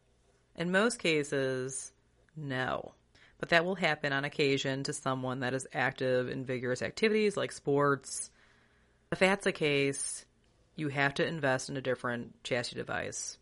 In 0.55 0.71
most 0.71 0.97
cases, 0.97 1.91
no. 2.35 2.93
But 3.37 3.49
that 3.49 3.65
will 3.65 3.75
happen 3.75 4.13
on 4.13 4.25
occasion 4.25 4.83
to 4.83 4.93
someone 4.93 5.41
that 5.41 5.53
is 5.53 5.67
active 5.73 6.29
in 6.29 6.45
vigorous 6.45 6.81
activities 6.81 7.37
like 7.37 7.51
sports. 7.51 8.31
If 9.11 9.19
that's 9.19 9.43
the 9.43 9.51
case, 9.51 10.25
you 10.75 10.89
have 10.89 11.13
to 11.15 11.27
invest 11.27 11.69
in 11.69 11.77
a 11.77 11.81
different 11.81 12.43
chassis 12.43 12.75
device. 12.75 13.37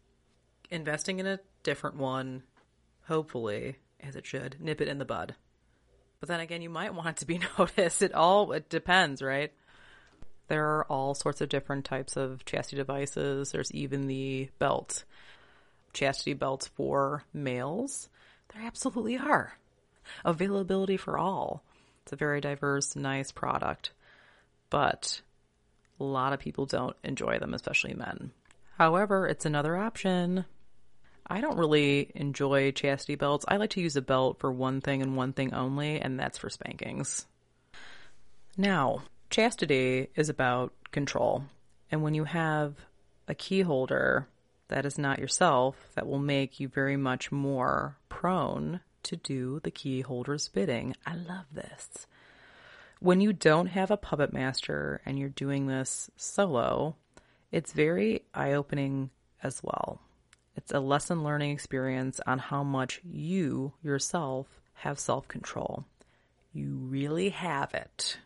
Investing 0.69 1.19
in 1.19 1.27
a 1.27 1.39
different 1.63 1.97
one, 1.97 2.43
hopefully, 3.03 3.77
as 3.99 4.15
it 4.15 4.25
should, 4.25 4.57
nip 4.59 4.81
it 4.81 4.87
in 4.87 4.97
the 4.97 5.05
bud. 5.05 5.35
But 6.19 6.29
then 6.29 6.39
again, 6.39 6.61
you 6.61 6.69
might 6.69 6.93
want 6.95 7.09
it 7.09 7.17
to 7.17 7.25
be 7.25 7.39
noticed. 7.57 8.01
It 8.01 8.13
all 8.13 8.51
it 8.51 8.69
depends, 8.69 9.21
right? 9.21 9.51
There 10.49 10.65
are 10.65 10.85
all 10.85 11.13
sorts 11.13 11.41
of 11.41 11.49
different 11.49 11.85
types 11.85 12.17
of 12.17 12.43
chastity 12.43 12.77
devices. 12.77 13.51
There's 13.51 13.71
even 13.71 14.07
the 14.07 14.49
belt. 14.57 15.03
Chastity 15.93 16.33
belts 16.33 16.67
for 16.67 17.23
males. 17.33 18.09
There 18.53 18.65
absolutely 18.65 19.17
are. 19.17 19.53
Availability 20.25 20.97
for 20.97 21.19
all. 21.19 21.63
It's 22.03 22.13
a 22.13 22.15
very 22.15 22.41
diverse, 22.41 22.95
nice 22.95 23.31
product. 23.31 23.91
But 24.71 25.21
a 25.99 26.03
lot 26.03 26.33
of 26.33 26.39
people 26.39 26.65
don't 26.65 26.95
enjoy 27.03 27.37
them, 27.37 27.53
especially 27.53 27.93
men. 27.93 28.31
However, 28.77 29.27
it's 29.27 29.45
another 29.45 29.77
option. 29.77 30.45
I 31.27 31.41
don't 31.41 31.57
really 31.57 32.11
enjoy 32.15 32.71
chastity 32.71 33.15
belts. 33.15 33.45
I 33.47 33.57
like 33.57 33.69
to 33.71 33.81
use 33.81 33.95
a 33.95 34.01
belt 34.01 34.39
for 34.39 34.51
one 34.51 34.81
thing 34.81 35.03
and 35.03 35.15
one 35.15 35.33
thing 35.33 35.53
only, 35.53 36.01
and 36.01 36.19
that's 36.19 36.39
for 36.39 36.49
spankings. 36.49 37.27
Now, 38.57 39.03
chastity 39.29 40.09
is 40.15 40.29
about 40.29 40.73
control. 40.91 41.43
And 41.91 42.03
when 42.03 42.13
you 42.13 42.23
have 42.25 42.75
a 43.27 43.35
key 43.35 43.61
holder 43.61 44.27
that 44.69 44.85
is 44.85 44.97
not 44.97 45.19
yourself, 45.19 45.75
that 45.95 46.07
will 46.07 46.19
make 46.19 46.59
you 46.59 46.67
very 46.67 46.97
much 46.97 47.31
more 47.31 47.97
prone 48.07 48.81
to 49.03 49.15
do 49.15 49.59
the 49.63 49.71
key 49.71 50.01
holder's 50.01 50.47
bidding. 50.47 50.95
I 51.05 51.15
love 51.15 51.45
this. 51.51 52.07
When 52.99 53.21
you 53.21 53.33
don't 53.33 53.67
have 53.67 53.91
a 53.91 53.97
puppet 53.97 54.33
master 54.33 55.01
and 55.05 55.17
you're 55.17 55.29
doing 55.29 55.67
this 55.67 56.11
solo, 56.17 56.95
it's 57.51 57.71
very 57.71 58.23
eye 58.33 58.53
opening 58.53 59.09
as 59.41 59.61
well. 59.63 60.01
It's 60.55 60.73
a 60.73 60.79
lesson 60.79 61.23
learning 61.23 61.51
experience 61.51 62.19
on 62.27 62.39
how 62.39 62.63
much 62.63 62.99
you 63.03 63.73
yourself 63.81 64.59
have 64.73 64.99
self 64.99 65.27
control. 65.27 65.85
You 66.51 66.75
really 66.75 67.29
have 67.29 67.73
it. 67.73 68.17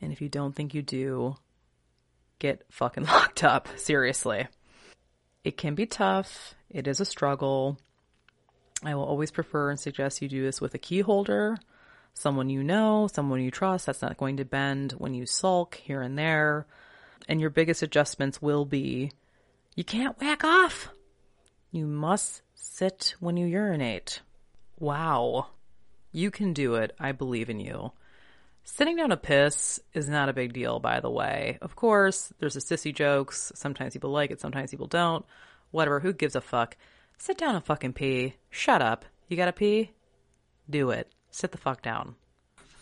And 0.00 0.12
if 0.12 0.20
you 0.20 0.28
don't 0.28 0.54
think 0.54 0.74
you 0.74 0.82
do, 0.82 1.36
get 2.38 2.64
fucking 2.70 3.04
locked 3.06 3.44
up. 3.44 3.68
Seriously. 3.76 4.46
It 5.44 5.56
can 5.56 5.74
be 5.74 5.86
tough. 5.86 6.54
It 6.70 6.86
is 6.86 7.00
a 7.00 7.04
struggle. 7.04 7.78
I 8.82 8.94
will 8.94 9.04
always 9.04 9.30
prefer 9.30 9.70
and 9.70 9.80
suggest 9.80 10.20
you 10.20 10.28
do 10.28 10.42
this 10.42 10.60
with 10.60 10.74
a 10.74 10.78
key 10.78 11.00
holder, 11.00 11.56
someone 12.14 12.50
you 12.50 12.62
know, 12.62 13.08
someone 13.12 13.40
you 13.40 13.50
trust 13.50 13.86
that's 13.86 14.02
not 14.02 14.18
going 14.18 14.36
to 14.36 14.44
bend 14.44 14.92
when 14.92 15.14
you 15.14 15.24
sulk 15.24 15.76
here 15.76 16.02
and 16.02 16.18
there. 16.18 16.66
And 17.28 17.40
your 17.40 17.50
biggest 17.50 17.82
adjustments 17.82 18.42
will 18.42 18.64
be 18.64 19.12
you 19.74 19.84
can't 19.84 20.18
whack 20.20 20.44
off. 20.44 20.88
You 21.70 21.86
must 21.86 22.42
sit 22.54 23.14
when 23.20 23.36
you 23.36 23.46
urinate. 23.46 24.20
Wow. 24.78 25.48
You 26.12 26.30
can 26.30 26.52
do 26.52 26.76
it. 26.76 26.94
I 26.98 27.12
believe 27.12 27.50
in 27.50 27.60
you. 27.60 27.92
Sitting 28.68 28.96
down 28.96 29.10
to 29.10 29.16
piss 29.16 29.78
is 29.94 30.08
not 30.08 30.28
a 30.28 30.32
big 30.32 30.52
deal, 30.52 30.80
by 30.80 30.98
the 30.98 31.08
way. 31.08 31.56
Of 31.62 31.76
course, 31.76 32.32
there's 32.40 32.54
the 32.54 32.60
sissy 32.60 32.92
jokes. 32.92 33.52
Sometimes 33.54 33.92
people 33.92 34.10
like 34.10 34.32
it, 34.32 34.40
sometimes 34.40 34.72
people 34.72 34.88
don't. 34.88 35.24
Whatever, 35.70 36.00
who 36.00 36.12
gives 36.12 36.34
a 36.34 36.40
fuck? 36.40 36.76
Sit 37.16 37.38
down 37.38 37.54
and 37.54 37.64
fucking 37.64 37.92
pee. 37.92 38.34
Shut 38.50 38.82
up. 38.82 39.04
You 39.28 39.36
gotta 39.36 39.52
pee? 39.52 39.92
Do 40.68 40.90
it. 40.90 41.12
Sit 41.30 41.52
the 41.52 41.58
fuck 41.58 41.80
down. 41.80 42.16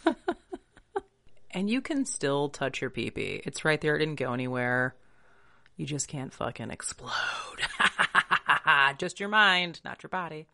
and 1.50 1.68
you 1.68 1.82
can 1.82 2.06
still 2.06 2.48
touch 2.48 2.80
your 2.80 2.88
pee 2.88 3.10
pee. 3.10 3.42
It's 3.44 3.66
right 3.66 3.80
there. 3.80 3.94
It 3.94 3.98
didn't 3.98 4.14
go 4.14 4.32
anywhere. 4.32 4.96
You 5.76 5.84
just 5.84 6.08
can't 6.08 6.32
fucking 6.32 6.70
explode. 6.70 7.12
just 8.98 9.20
your 9.20 9.28
mind, 9.28 9.82
not 9.84 10.02
your 10.02 10.08
body. 10.08 10.46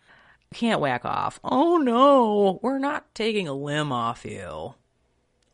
You 0.50 0.58
can't 0.58 0.80
whack 0.80 1.04
off. 1.04 1.38
Oh 1.44 1.76
no, 1.76 2.58
we're 2.62 2.80
not 2.80 3.14
taking 3.14 3.46
a 3.46 3.54
limb 3.54 3.92
off 3.92 4.24
you. 4.24 4.74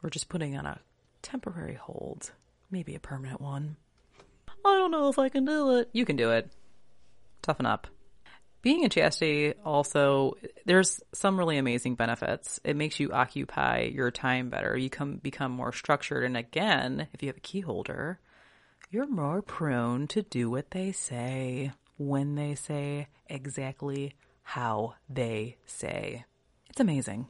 We're 0.06 0.10
just 0.10 0.28
putting 0.28 0.56
on 0.56 0.66
a 0.66 0.78
temporary 1.20 1.74
hold, 1.74 2.30
maybe 2.70 2.94
a 2.94 3.00
permanent 3.00 3.40
one. 3.40 3.74
I 4.64 4.76
don't 4.76 4.92
know 4.92 5.08
if 5.08 5.18
I 5.18 5.28
can 5.28 5.44
do 5.44 5.78
it. 5.78 5.90
You 5.92 6.04
can 6.04 6.14
do 6.14 6.30
it. 6.30 6.48
Toughen 7.42 7.66
up. 7.66 7.88
Being 8.62 8.84
in 8.84 8.90
chastity 8.90 9.54
also, 9.64 10.36
there's 10.64 11.02
some 11.12 11.36
really 11.36 11.58
amazing 11.58 11.96
benefits. 11.96 12.60
It 12.62 12.76
makes 12.76 13.00
you 13.00 13.10
occupy 13.10 13.80
your 13.92 14.12
time 14.12 14.48
better. 14.48 14.76
You 14.76 14.90
come 14.90 15.16
become 15.16 15.50
more 15.50 15.72
structured, 15.72 16.22
and 16.22 16.36
again, 16.36 17.08
if 17.12 17.20
you 17.20 17.28
have 17.28 17.38
a 17.38 17.40
key 17.40 17.62
holder, 17.62 18.20
you're 18.92 19.08
more 19.08 19.42
prone 19.42 20.06
to 20.06 20.22
do 20.22 20.48
what 20.48 20.70
they 20.70 20.92
say 20.92 21.72
when 21.98 22.36
they 22.36 22.54
say 22.54 23.08
exactly 23.26 24.12
how 24.44 24.94
they 25.08 25.56
say. 25.66 26.24
It's 26.70 26.78
amazing. 26.78 27.26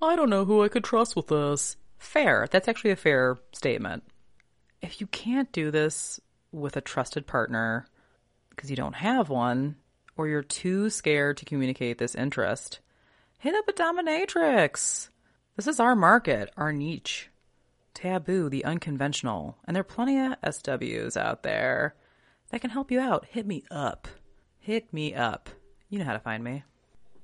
I 0.00 0.14
don't 0.16 0.30
know 0.30 0.44
who 0.44 0.62
I 0.62 0.68
could 0.68 0.84
trust 0.84 1.16
with 1.16 1.28
this. 1.28 1.76
Fair. 1.98 2.46
That's 2.50 2.68
actually 2.68 2.90
a 2.90 2.96
fair 2.96 3.38
statement. 3.52 4.04
If 4.82 5.00
you 5.00 5.06
can't 5.06 5.50
do 5.52 5.70
this 5.70 6.20
with 6.52 6.76
a 6.76 6.80
trusted 6.80 7.26
partner 7.26 7.86
because 8.50 8.70
you 8.70 8.76
don't 8.76 8.94
have 8.94 9.28
one, 9.28 9.76
or 10.16 10.28
you're 10.28 10.42
too 10.42 10.90
scared 10.90 11.36
to 11.38 11.44
communicate 11.44 11.98
this 11.98 12.14
interest, 12.14 12.80
hit 13.38 13.54
up 13.54 13.68
a 13.68 13.72
dominatrix. 13.72 15.08
This 15.56 15.66
is 15.66 15.80
our 15.80 15.96
market, 15.96 16.50
our 16.56 16.72
niche. 16.72 17.30
Taboo, 17.94 18.50
the 18.50 18.64
unconventional. 18.64 19.56
And 19.64 19.74
there 19.74 19.80
are 19.80 19.84
plenty 19.84 20.18
of 20.18 20.40
SWs 20.42 21.16
out 21.16 21.42
there 21.42 21.94
that 22.50 22.60
can 22.60 22.70
help 22.70 22.90
you 22.90 23.00
out. 23.00 23.26
Hit 23.30 23.46
me 23.46 23.64
up. 23.70 24.08
Hit 24.58 24.92
me 24.92 25.14
up. 25.14 25.48
You 25.88 25.98
know 25.98 26.04
how 26.04 26.12
to 26.12 26.18
find 26.18 26.44
me 26.44 26.64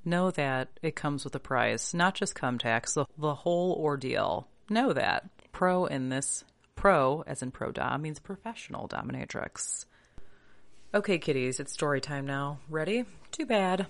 know 0.05 0.31
that 0.31 0.69
it 0.83 0.97
comes 0.97 1.25
with 1.25 1.35
a 1.35 1.41
price, 1.41 1.95
not 1.95 2.15
just 2.15 2.35
cum 2.35 2.59
tax, 2.59 2.95
the, 2.95 3.07
the 3.19 3.35
whole 3.35 3.75
ordeal. 3.75 4.49
Know 4.69 4.93
that. 4.93 5.29
Pro 5.53 5.87
in 5.87 6.09
this, 6.09 6.45
pro, 6.75 7.23
as 7.27 7.43
in 7.43 7.51
pro 7.51 7.73
dom, 7.73 8.03
means 8.03 8.19
professional 8.19 8.89
dominatrix. 8.89 9.85
Okay, 10.95 11.19
kiddies, 11.19 11.61
it's 11.61 11.73
story 11.73 12.01
time 12.01 12.27
now. 12.27 12.59
Ready? 12.69 13.05
Too 13.31 13.47
bad. 13.47 13.87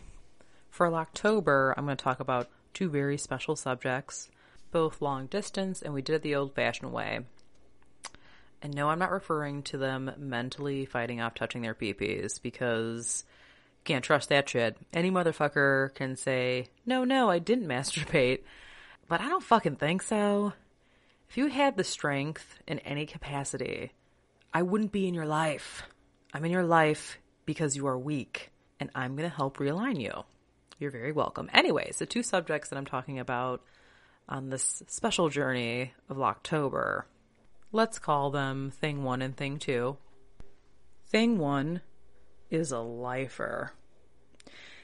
For 0.71 0.93
October, 0.95 1.75
I'm 1.77 1.85
going 1.85 1.97
to 1.97 2.03
talk 2.03 2.21
about 2.21 2.49
two 2.73 2.89
very 2.89 3.19
special 3.19 3.57
subjects, 3.57 4.31
both 4.71 5.03
long 5.03 5.27
distance, 5.27 5.83
and 5.83 5.93
we 5.93 6.03
did 6.03 6.15
it 6.17 6.23
the 6.23 6.35
old 6.35 6.55
fashioned 6.55 6.93
way. 6.93 7.21
And 8.63 8.75
no, 8.75 8.89
I'm 8.89 9.01
not 9.01 9.11
referring 9.11 9.65
to 9.65 9.79
them 9.79 10.13
mentally 10.17 10.87
fighting 10.87 11.21
off 11.21 11.35
touching 11.35 11.63
their 11.63 11.75
peepees 11.75 12.41
because 12.41 13.25
can't 13.85 14.05
trust 14.05 14.29
that 14.29 14.49
shit. 14.49 14.77
Any 14.93 15.11
motherfucker 15.11 15.95
can 15.95 16.17
say, 16.17 16.69
no, 16.87 17.05
no, 17.05 17.29
I 17.31 17.39
didn't 17.39 17.69
masturbate. 17.69 18.41
But 19.09 19.21
I 19.21 19.29
don't 19.29 19.43
fucking 19.43 19.77
think 19.77 20.03
so. 20.03 20.53
If 21.29 21.37
you 21.37 21.47
had 21.47 21.77
the 21.77 21.85
strength 21.85 22.59
in 22.67 22.79
any 22.81 23.07
capacity, 23.07 23.93
I 24.55 24.63
wouldn't 24.63 24.93
be 24.93 25.09
in 25.09 25.15
your 25.15 25.27
life. 25.27 25.83
I'm 26.33 26.45
in 26.45 26.51
your 26.51 26.65
life 26.65 27.19
because 27.47 27.77
you 27.77 27.87
are 27.87 27.99
weak, 27.99 28.51
and 28.79 28.91
I'm 28.95 29.17
going 29.17 29.29
to 29.29 29.35
help 29.35 29.59
realign 29.59 30.01
you. 30.01 30.25
You're 30.79 30.91
very 30.91 31.13
welcome. 31.13 31.49
Anyways, 31.53 31.99
the 31.99 32.07
two 32.07 32.23
subjects 32.23 32.69
that 32.69 32.77
I'm 32.77 32.87
talking 32.87 33.19
about 33.19 33.63
on 34.29 34.51
this 34.51 34.83
special 34.89 35.29
journey 35.29 35.93
of 36.09 36.21
October, 36.21 37.07
let's 37.71 37.99
call 37.99 38.31
them 38.31 38.71
Thing 38.71 39.05
1 39.05 39.23
and 39.23 39.37
Thing 39.37 39.59
2. 39.59 39.97
Thing 41.07 41.39
1 41.39 41.81
is 42.53 42.71
a 42.71 42.79
lifer. 42.79 43.73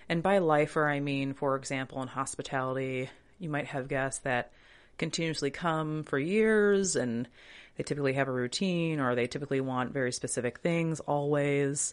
And 0.08 0.22
by 0.22 0.38
lifer, 0.38 0.88
I 0.88 1.00
mean, 1.00 1.34
for 1.34 1.54
example, 1.54 2.00
in 2.00 2.08
hospitality, 2.08 3.10
you 3.38 3.50
might 3.50 3.66
have 3.66 3.88
guests 3.88 4.20
that 4.20 4.52
continuously 4.96 5.50
come 5.50 6.02
for 6.04 6.18
years 6.18 6.96
and 6.96 7.28
they 7.76 7.84
typically 7.84 8.14
have 8.14 8.26
a 8.26 8.32
routine 8.32 8.98
or 8.98 9.14
they 9.14 9.26
typically 9.26 9.60
want 9.60 9.92
very 9.92 10.12
specific 10.12 10.60
things 10.60 10.98
always. 11.00 11.92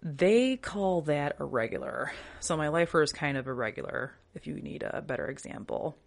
They 0.00 0.56
call 0.56 1.02
that 1.02 1.36
a 1.40 1.44
regular. 1.44 2.12
So 2.38 2.56
my 2.56 2.68
lifer 2.68 3.02
is 3.02 3.12
kind 3.12 3.36
of 3.36 3.48
a 3.48 3.52
regular, 3.52 4.14
if 4.34 4.46
you 4.46 4.54
need 4.54 4.84
a 4.84 5.02
better 5.02 5.26
example. 5.26 5.98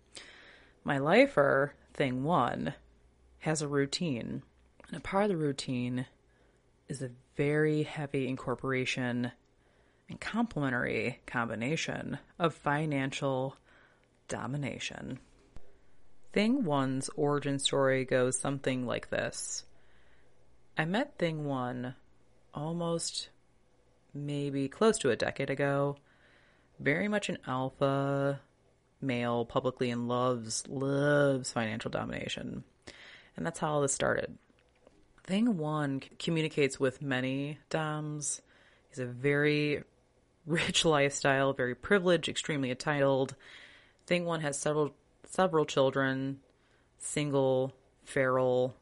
My 0.86 0.98
lifer, 0.98 1.74
thing 1.94 2.24
one, 2.24 2.74
has 3.40 3.62
a 3.62 3.68
routine. 3.68 4.42
And 4.88 4.98
a 4.98 5.02
part 5.02 5.26
of 5.26 5.30
the 5.30 5.38
routine 5.38 6.06
is 6.88 7.02
a 7.02 7.12
very 7.36 7.84
heavy 7.84 8.28
incorporation 8.28 9.32
and 10.10 10.20
complementary 10.20 11.20
combination 11.26 12.18
of 12.40 12.54
financial 12.54 13.56
domination. 14.28 15.20
Thing 16.32 16.64
One's 16.64 17.10
origin 17.16 17.60
story 17.60 18.06
goes 18.06 18.40
something 18.40 18.86
like 18.86 19.10
this 19.10 19.66
I 20.78 20.86
met 20.86 21.18
Thing 21.18 21.46
One 21.46 21.96
almost 22.54 23.30
maybe 24.14 24.68
close 24.68 24.98
to 25.00 25.12
a 25.12 25.16
decade 25.16 25.50
ago. 25.50 25.98
Very 26.80 27.08
much 27.08 27.30
an 27.30 27.38
alpha 27.46 28.40
male, 29.02 29.46
publicly 29.46 29.90
in 29.90 30.08
loves, 30.08 30.64
loves 30.68 31.52
financial 31.52 31.92
domination. 31.92 32.64
And 33.36 33.46
that's 33.46 33.60
how 33.60 33.74
all 33.74 33.82
this 33.82 33.94
started. 33.94 34.38
Thing 35.24 35.58
One 35.58 36.02
communicates 36.20 36.80
with 36.80 37.02
many 37.02 37.60
Doms. 37.70 38.42
He's 38.90 39.00
a 39.00 39.06
very 39.06 39.84
rich 40.46 40.84
lifestyle, 40.86 41.54
very 41.54 41.76
privileged, 41.76 42.28
extremely 42.28 42.70
entitled. 42.70 43.36
Thing 44.06 44.26
One 44.26 44.42
has 44.42 44.60
several 44.60 44.94
several 45.26 45.66
children, 45.66 46.40
single, 47.00 47.74
feral, 48.04 48.76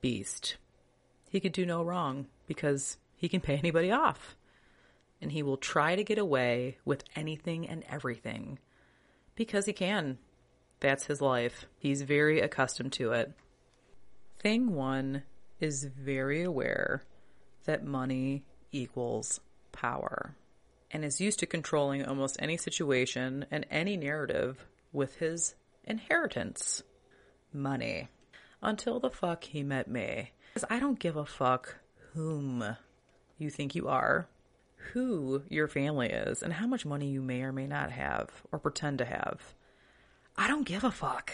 beast. 0.00 0.56
He 1.30 1.40
could 1.40 1.52
do 1.52 1.64
no 1.64 1.82
wrong 1.82 2.26
because 2.46 2.98
he 3.16 3.28
can 3.28 3.40
pay 3.40 3.56
anybody 3.56 3.90
off. 3.90 4.36
And 5.22 5.32
he 5.32 5.42
will 5.42 5.56
try 5.56 5.94
to 5.94 6.02
get 6.02 6.18
away 6.18 6.78
with 6.84 7.04
anything 7.14 7.68
and 7.68 7.84
everything 7.88 8.58
because 9.36 9.66
he 9.66 9.72
can. 9.72 10.18
That's 10.80 11.06
his 11.06 11.20
life. 11.20 11.66
He's 11.78 12.02
very 12.02 12.40
accustomed 12.40 12.92
to 12.94 13.12
it. 13.12 13.32
Thing 14.38 14.74
one 14.74 15.22
is 15.60 15.84
very 15.84 16.42
aware 16.42 17.02
that 17.64 17.84
money 17.84 18.44
equals 18.72 19.40
power 19.72 20.34
and 20.90 21.04
is 21.04 21.20
used 21.20 21.38
to 21.38 21.46
controlling 21.46 22.04
almost 22.04 22.36
any 22.40 22.56
situation 22.56 23.46
and 23.50 23.66
any 23.70 23.96
narrative 23.96 24.66
with 24.92 25.16
his 25.16 25.54
inheritance 25.84 26.82
money. 27.52 28.08
Until 28.62 29.00
the 29.00 29.10
fuck 29.10 29.44
he 29.44 29.62
met 29.62 29.88
me. 29.88 30.32
Because 30.52 30.68
I 30.68 30.80
don't 30.80 30.98
give 30.98 31.16
a 31.16 31.24
fuck 31.24 31.78
whom 32.12 32.76
you 33.38 33.50
think 33.50 33.74
you 33.74 33.88
are, 33.88 34.28
who 34.92 35.42
your 35.48 35.68
family 35.68 36.08
is, 36.08 36.42
and 36.42 36.52
how 36.52 36.66
much 36.66 36.84
money 36.84 37.08
you 37.08 37.22
may 37.22 37.42
or 37.42 37.52
may 37.52 37.66
not 37.66 37.90
have 37.92 38.28
or 38.52 38.58
pretend 38.58 38.98
to 38.98 39.04
have. 39.04 39.54
I 40.36 40.48
don't 40.48 40.66
give 40.66 40.84
a 40.84 40.90
fuck. 40.90 41.32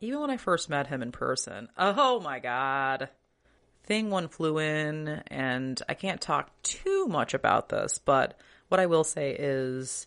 Even 0.00 0.20
when 0.20 0.30
I 0.30 0.36
first 0.36 0.68
met 0.68 0.88
him 0.88 1.02
in 1.02 1.12
person, 1.12 1.68
oh 1.78 2.20
my 2.20 2.38
god. 2.38 3.08
Thing 3.86 4.10
one 4.10 4.28
flew 4.28 4.58
in, 4.58 5.22
and 5.28 5.80
I 5.88 5.94
can't 5.94 6.20
talk 6.20 6.50
too 6.62 7.06
much 7.06 7.34
about 7.34 7.68
this, 7.68 7.98
but 8.04 8.38
what 8.68 8.80
I 8.80 8.86
will 8.86 9.04
say 9.04 9.36
is 9.38 10.06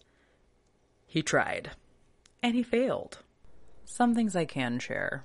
he 1.07 1.21
tried 1.21 1.71
and 2.43 2.55
he 2.55 2.63
failed. 2.63 3.19
Some 3.85 4.13
things 4.13 4.35
I 4.35 4.45
can 4.45 4.79
share. 4.79 5.23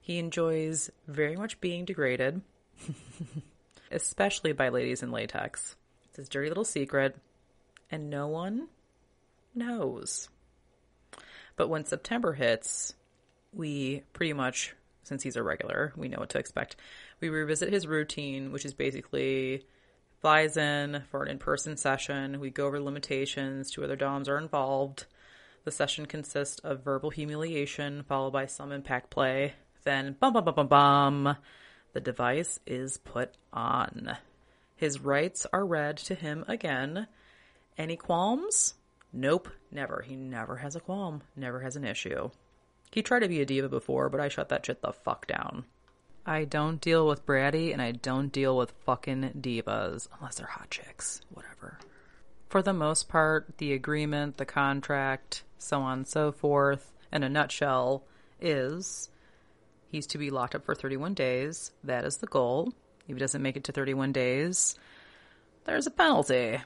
He 0.00 0.18
enjoys 0.18 0.90
very 1.06 1.36
much 1.36 1.60
being 1.60 1.84
degraded, 1.84 2.42
especially 3.90 4.52
by 4.52 4.68
ladies 4.68 5.02
in 5.02 5.10
latex. 5.10 5.76
It's 6.06 6.16
his 6.16 6.28
dirty 6.28 6.48
little 6.48 6.64
secret, 6.64 7.16
and 7.90 8.08
no 8.10 8.26
one 8.28 8.68
knows. 9.54 10.28
But 11.56 11.68
when 11.68 11.84
September 11.84 12.32
hits, 12.32 12.94
we 13.52 14.02
pretty 14.12 14.32
much, 14.32 14.74
since 15.02 15.22
he's 15.22 15.36
a 15.36 15.42
regular, 15.42 15.92
we 15.96 16.08
know 16.08 16.18
what 16.18 16.30
to 16.30 16.38
expect. 16.38 16.76
We 17.20 17.28
revisit 17.28 17.72
his 17.72 17.86
routine, 17.86 18.52
which 18.52 18.64
is 18.64 18.74
basically 18.74 19.66
flies 20.20 20.56
in 20.56 21.02
for 21.10 21.22
an 21.22 21.30
in 21.30 21.38
person 21.38 21.76
session. 21.76 22.40
We 22.40 22.50
go 22.50 22.66
over 22.66 22.80
limitations 22.80 23.70
to 23.72 23.80
whether 23.80 23.96
DOMs 23.96 24.28
are 24.28 24.38
involved. 24.38 25.06
The 25.64 25.72
session 25.72 26.06
consists 26.06 26.58
of 26.60 26.84
verbal 26.84 27.10
humiliation 27.10 28.04
followed 28.04 28.32
by 28.32 28.46
some 28.46 28.72
impact 28.72 29.10
play. 29.10 29.54
Then, 29.84 30.16
bum 30.18 30.32
bum 30.32 30.44
bum 30.44 30.54
bum 30.54 30.68
bum, 30.68 31.36
the 31.92 32.00
device 32.00 32.60
is 32.66 32.98
put 32.98 33.34
on. 33.52 34.16
His 34.76 35.00
rights 35.00 35.46
are 35.52 35.66
read 35.66 35.96
to 35.98 36.14
him 36.14 36.44
again. 36.48 37.08
Any 37.76 37.96
qualms? 37.96 38.74
Nope, 39.12 39.48
never. 39.70 40.02
He 40.02 40.16
never 40.16 40.56
has 40.56 40.76
a 40.76 40.80
qualm, 40.80 41.22
never 41.36 41.60
has 41.60 41.76
an 41.76 41.84
issue. 41.84 42.30
He 42.92 43.02
tried 43.02 43.20
to 43.20 43.28
be 43.28 43.40
a 43.40 43.46
diva 43.46 43.68
before, 43.68 44.08
but 44.08 44.20
I 44.20 44.28
shut 44.28 44.50
that 44.50 44.66
shit 44.66 44.82
the 44.82 44.92
fuck 44.92 45.26
down. 45.26 45.64
I 46.26 46.44
don't 46.44 46.80
deal 46.80 47.08
with 47.08 47.26
bratty 47.26 47.72
and 47.72 47.82
I 47.82 47.92
don't 47.92 48.30
deal 48.30 48.56
with 48.56 48.74
fucking 48.84 49.32
divas 49.40 50.08
unless 50.18 50.36
they're 50.36 50.46
hot 50.46 50.70
chicks. 50.70 51.20
Whatever. 51.30 51.78
For 52.48 52.62
the 52.62 52.74
most 52.74 53.08
part, 53.08 53.56
the 53.56 53.72
agreement, 53.72 54.36
the 54.36 54.44
contract, 54.44 55.42
so 55.58 55.80
on 55.80 55.98
and 55.98 56.06
so 56.06 56.30
forth, 56.32 56.92
in 57.10 57.22
a 57.22 57.28
nutshell, 57.28 58.04
is 58.40 59.08
he's 59.88 60.06
to 60.08 60.18
be 60.18 60.30
locked 60.30 60.54
up 60.54 60.64
for 60.64 60.74
31 60.74 61.14
days. 61.14 61.72
That 61.82 62.04
is 62.04 62.18
the 62.18 62.26
goal. 62.26 62.74
If 63.08 63.16
he 63.16 63.20
doesn't 63.20 63.42
make 63.42 63.56
it 63.56 63.64
to 63.64 63.72
31 63.72 64.12
days, 64.12 64.76
there's 65.64 65.86
a 65.86 65.90
penalty. 65.90 66.58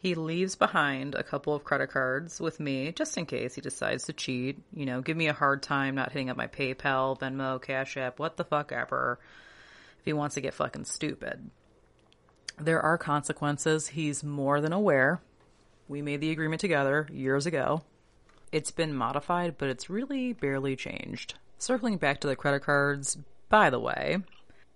he 0.00 0.14
leaves 0.14 0.56
behind 0.56 1.14
a 1.14 1.22
couple 1.22 1.54
of 1.54 1.62
credit 1.62 1.90
cards 1.90 2.40
with 2.40 2.58
me 2.58 2.90
just 2.90 3.18
in 3.18 3.26
case 3.26 3.54
he 3.54 3.60
decides 3.60 4.04
to 4.04 4.14
cheat. 4.14 4.58
You 4.74 4.86
know, 4.86 5.02
give 5.02 5.16
me 5.16 5.28
a 5.28 5.34
hard 5.34 5.62
time 5.62 5.94
not 5.94 6.10
hitting 6.10 6.30
up 6.30 6.38
my 6.38 6.46
PayPal, 6.46 7.20
Venmo, 7.20 7.60
Cash 7.60 7.98
App, 7.98 8.18
what 8.18 8.38
the 8.38 8.44
fuck 8.44 8.72
ever, 8.72 9.18
if 9.98 10.04
he 10.06 10.14
wants 10.14 10.36
to 10.36 10.40
get 10.40 10.54
fucking 10.54 10.86
stupid. 10.86 11.50
There 12.58 12.80
are 12.80 12.96
consequences. 12.96 13.88
He's 13.88 14.24
more 14.24 14.62
than 14.62 14.72
aware. 14.72 15.20
We 15.86 16.00
made 16.00 16.22
the 16.22 16.30
agreement 16.30 16.62
together 16.62 17.06
years 17.12 17.44
ago. 17.44 17.82
It's 18.52 18.70
been 18.70 18.94
modified, 18.94 19.58
but 19.58 19.68
it's 19.68 19.90
really 19.90 20.32
barely 20.32 20.76
changed. 20.76 21.34
Circling 21.58 21.98
back 21.98 22.20
to 22.20 22.26
the 22.26 22.36
credit 22.36 22.62
cards, 22.62 23.18
by 23.50 23.68
the 23.68 23.78
way, 23.78 24.18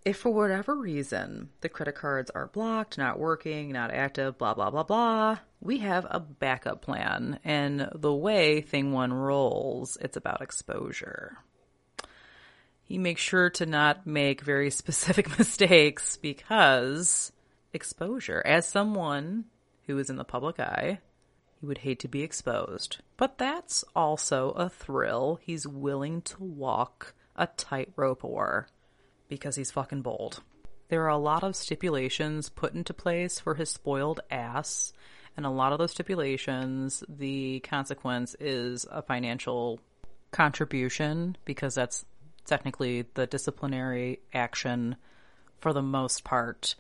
if 0.05 0.19
for 0.19 0.31
whatever 0.31 0.75
reason 0.75 1.49
the 1.63 1.69
credit 1.69 1.95
cards 1.95 2.31
are 2.35 2.49
blocked, 2.49 2.99
not 2.99 3.19
working, 3.19 3.73
not 3.73 3.91
active, 3.91 4.37
blah, 4.37 4.53
blah, 4.53 4.71
blah, 4.71 4.83
blah, 4.83 5.39
we 5.61 5.79
have 5.79 6.07
a 6.11 6.21
backup 6.21 6.83
plan. 6.83 7.39
And 7.43 7.89
the 7.95 8.13
way 8.13 8.61
Thing 8.61 8.93
One 8.93 9.13
rolls, 9.13 9.97
it's 10.01 10.17
about 10.17 10.43
exposure. 10.43 11.39
He 12.83 12.99
makes 12.99 13.23
sure 13.23 13.49
to 13.51 13.65
not 13.65 14.07
make 14.07 14.43
very 14.43 14.71
specific 14.71 15.39
mistakes 15.39 16.19
because 16.19 17.33
exposure, 17.73 18.43
as 18.45 18.69
someone 18.69 19.47
who 19.87 19.99
is 19.99 20.11
in 20.11 20.17
the 20.17 20.25
public 20.25 20.61
eye, 20.61 21.01
he 21.61 21.67
would 21.67 21.79
hate 21.79 22.01
to 22.01 22.09
be 22.09 22.23
exposed. 22.23 22.99
But 23.17 23.39
that's 23.39 23.85
also 23.97 24.51
a 24.51 24.69
thrill 24.69 25.39
he's 25.41 25.67
willing 25.67 26.21
to 26.23 26.43
walk 26.45 27.15
a 27.37 27.47
tightrope 27.47 28.23
or 28.23 28.69
because 29.35 29.57
he's 29.57 29.73
fucking 29.73 30.01
bold. 30.01 30.41
There 30.91 31.03
are 31.03 31.09
a 31.09 31.19
lot 31.19 31.43
of 31.43 31.57
stipulations 31.57 32.49
put 32.49 32.73
into 32.73 32.95
place 32.95 33.41
for 33.41 33.57
his 33.57 33.69
spoiled 33.69 34.21
ass, 34.31 34.93
and 35.37 35.45
a 35.45 35.51
lot 35.51 35.73
of 35.73 35.81
those 35.81 35.91
stipulations, 35.91 37.03
the 37.09 37.59
consequence 37.59 38.37
is 38.39 38.87
a 38.89 39.03
financial 39.03 39.81
contribution 40.31 41.37
because 41.45 41.75
that's 41.75 42.05
technically 42.47 43.07
the 43.15 43.27
disciplinary 43.27 44.21
action 44.33 44.95
for 45.59 45.73
the 45.73 45.83
most 45.83 46.23
part. 46.23 46.77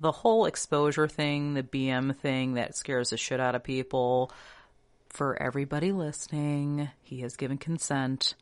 The 0.00 0.12
whole 0.12 0.46
exposure 0.46 1.08
thing, 1.08 1.52
the 1.52 1.62
BM 1.62 2.16
thing 2.16 2.54
that 2.54 2.74
scares 2.74 3.10
the 3.10 3.18
shit 3.18 3.38
out 3.38 3.54
of 3.54 3.62
people. 3.62 4.32
For 5.10 5.36
everybody 5.42 5.92
listening, 5.92 6.88
he 7.02 7.20
has 7.20 7.36
given 7.36 7.58
consent 7.58 8.34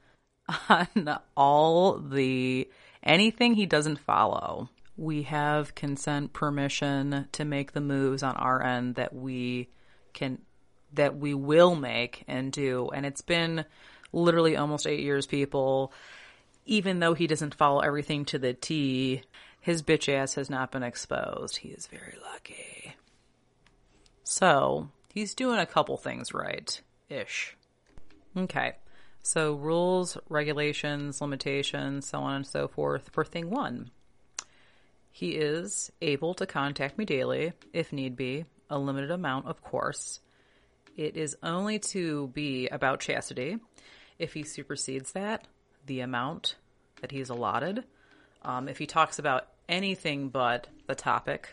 on 0.69 1.19
all 1.37 1.99
the 1.99 2.69
anything 3.07 3.55
he 3.55 3.67
doesn't 3.67 3.99
follow. 3.99 4.69
We 4.97 5.23
have 5.23 5.75
consent 5.75 6.33
permission 6.33 7.29
to 7.33 7.45
make 7.45 7.73
the 7.73 7.81
moves 7.81 8.23
on 8.23 8.37
our 8.37 8.63
end 8.63 8.95
that 8.97 9.15
we 9.15 9.69
can 10.13 10.39
that 10.95 11.17
we 11.17 11.35
will 11.35 11.75
make 11.75 12.25
and 12.27 12.51
do. 12.51 12.91
And 12.95 13.05
it's 13.05 13.21
been 13.21 13.65
literally 14.13 14.57
almost 14.57 14.87
8 14.87 15.01
years 15.01 15.27
people 15.27 15.93
even 16.67 16.99
though 16.99 17.15
he 17.15 17.27
doesn't 17.27 17.55
follow 17.55 17.81
everything 17.81 18.25
to 18.27 18.39
the 18.39 18.53
T, 18.53 19.23
his 19.61 19.83
bitch 19.83 20.13
ass 20.13 20.35
has 20.35 20.51
not 20.51 20.73
been 20.73 20.83
exposed. 20.83 21.59
He 21.59 21.69
is 21.69 21.87
very 21.87 22.19
lucky. 22.33 22.97
So, 24.25 24.89
he's 25.15 25.35
doing 25.35 25.61
a 25.61 25.67
couple 25.67 25.97
things 25.97 26.35
right 26.35 26.81
ish. 27.09 27.57
Okay. 28.37 28.75
So, 29.27 29.55
rules, 29.55 30.17
regulations, 30.29 31.21
limitations, 31.21 32.07
so 32.07 32.21
on 32.21 32.37
and 32.37 32.47
so 32.47 32.69
forth 32.69 33.11
for 33.11 33.25
thing 33.25 33.51
one. 33.51 33.91
He 35.11 35.31
is 35.31 35.91
able 36.01 36.35
to 36.35 36.47
contact 36.47 36.97
me 36.97 37.07
daily 37.07 37.53
if 37.73 37.93
need 37.93 38.15
be, 38.15 38.45
a 38.71 38.79
limited 38.79 39.11
amount, 39.11 39.47
of 39.47 39.63
course. 39.63 40.21
It 40.97 41.17
is 41.17 41.37
only 41.43 41.81
to 41.91 42.29
be 42.29 42.69
about 42.69 43.01
chastity. 43.01 43.59
If 44.17 44.33
he 44.33 44.45
supersedes 44.45 45.11
that, 45.13 45.49
the 45.87 46.03
amount 46.03 46.55
that 47.01 47.11
he's 47.11 47.29
allotted, 47.29 47.83
um, 48.43 48.69
if 48.69 48.79
he 48.79 48.87
talks 48.87 49.19
about 49.19 49.49
anything 49.69 50.29
but 50.29 50.69
the 50.87 50.95
topic, 50.95 51.49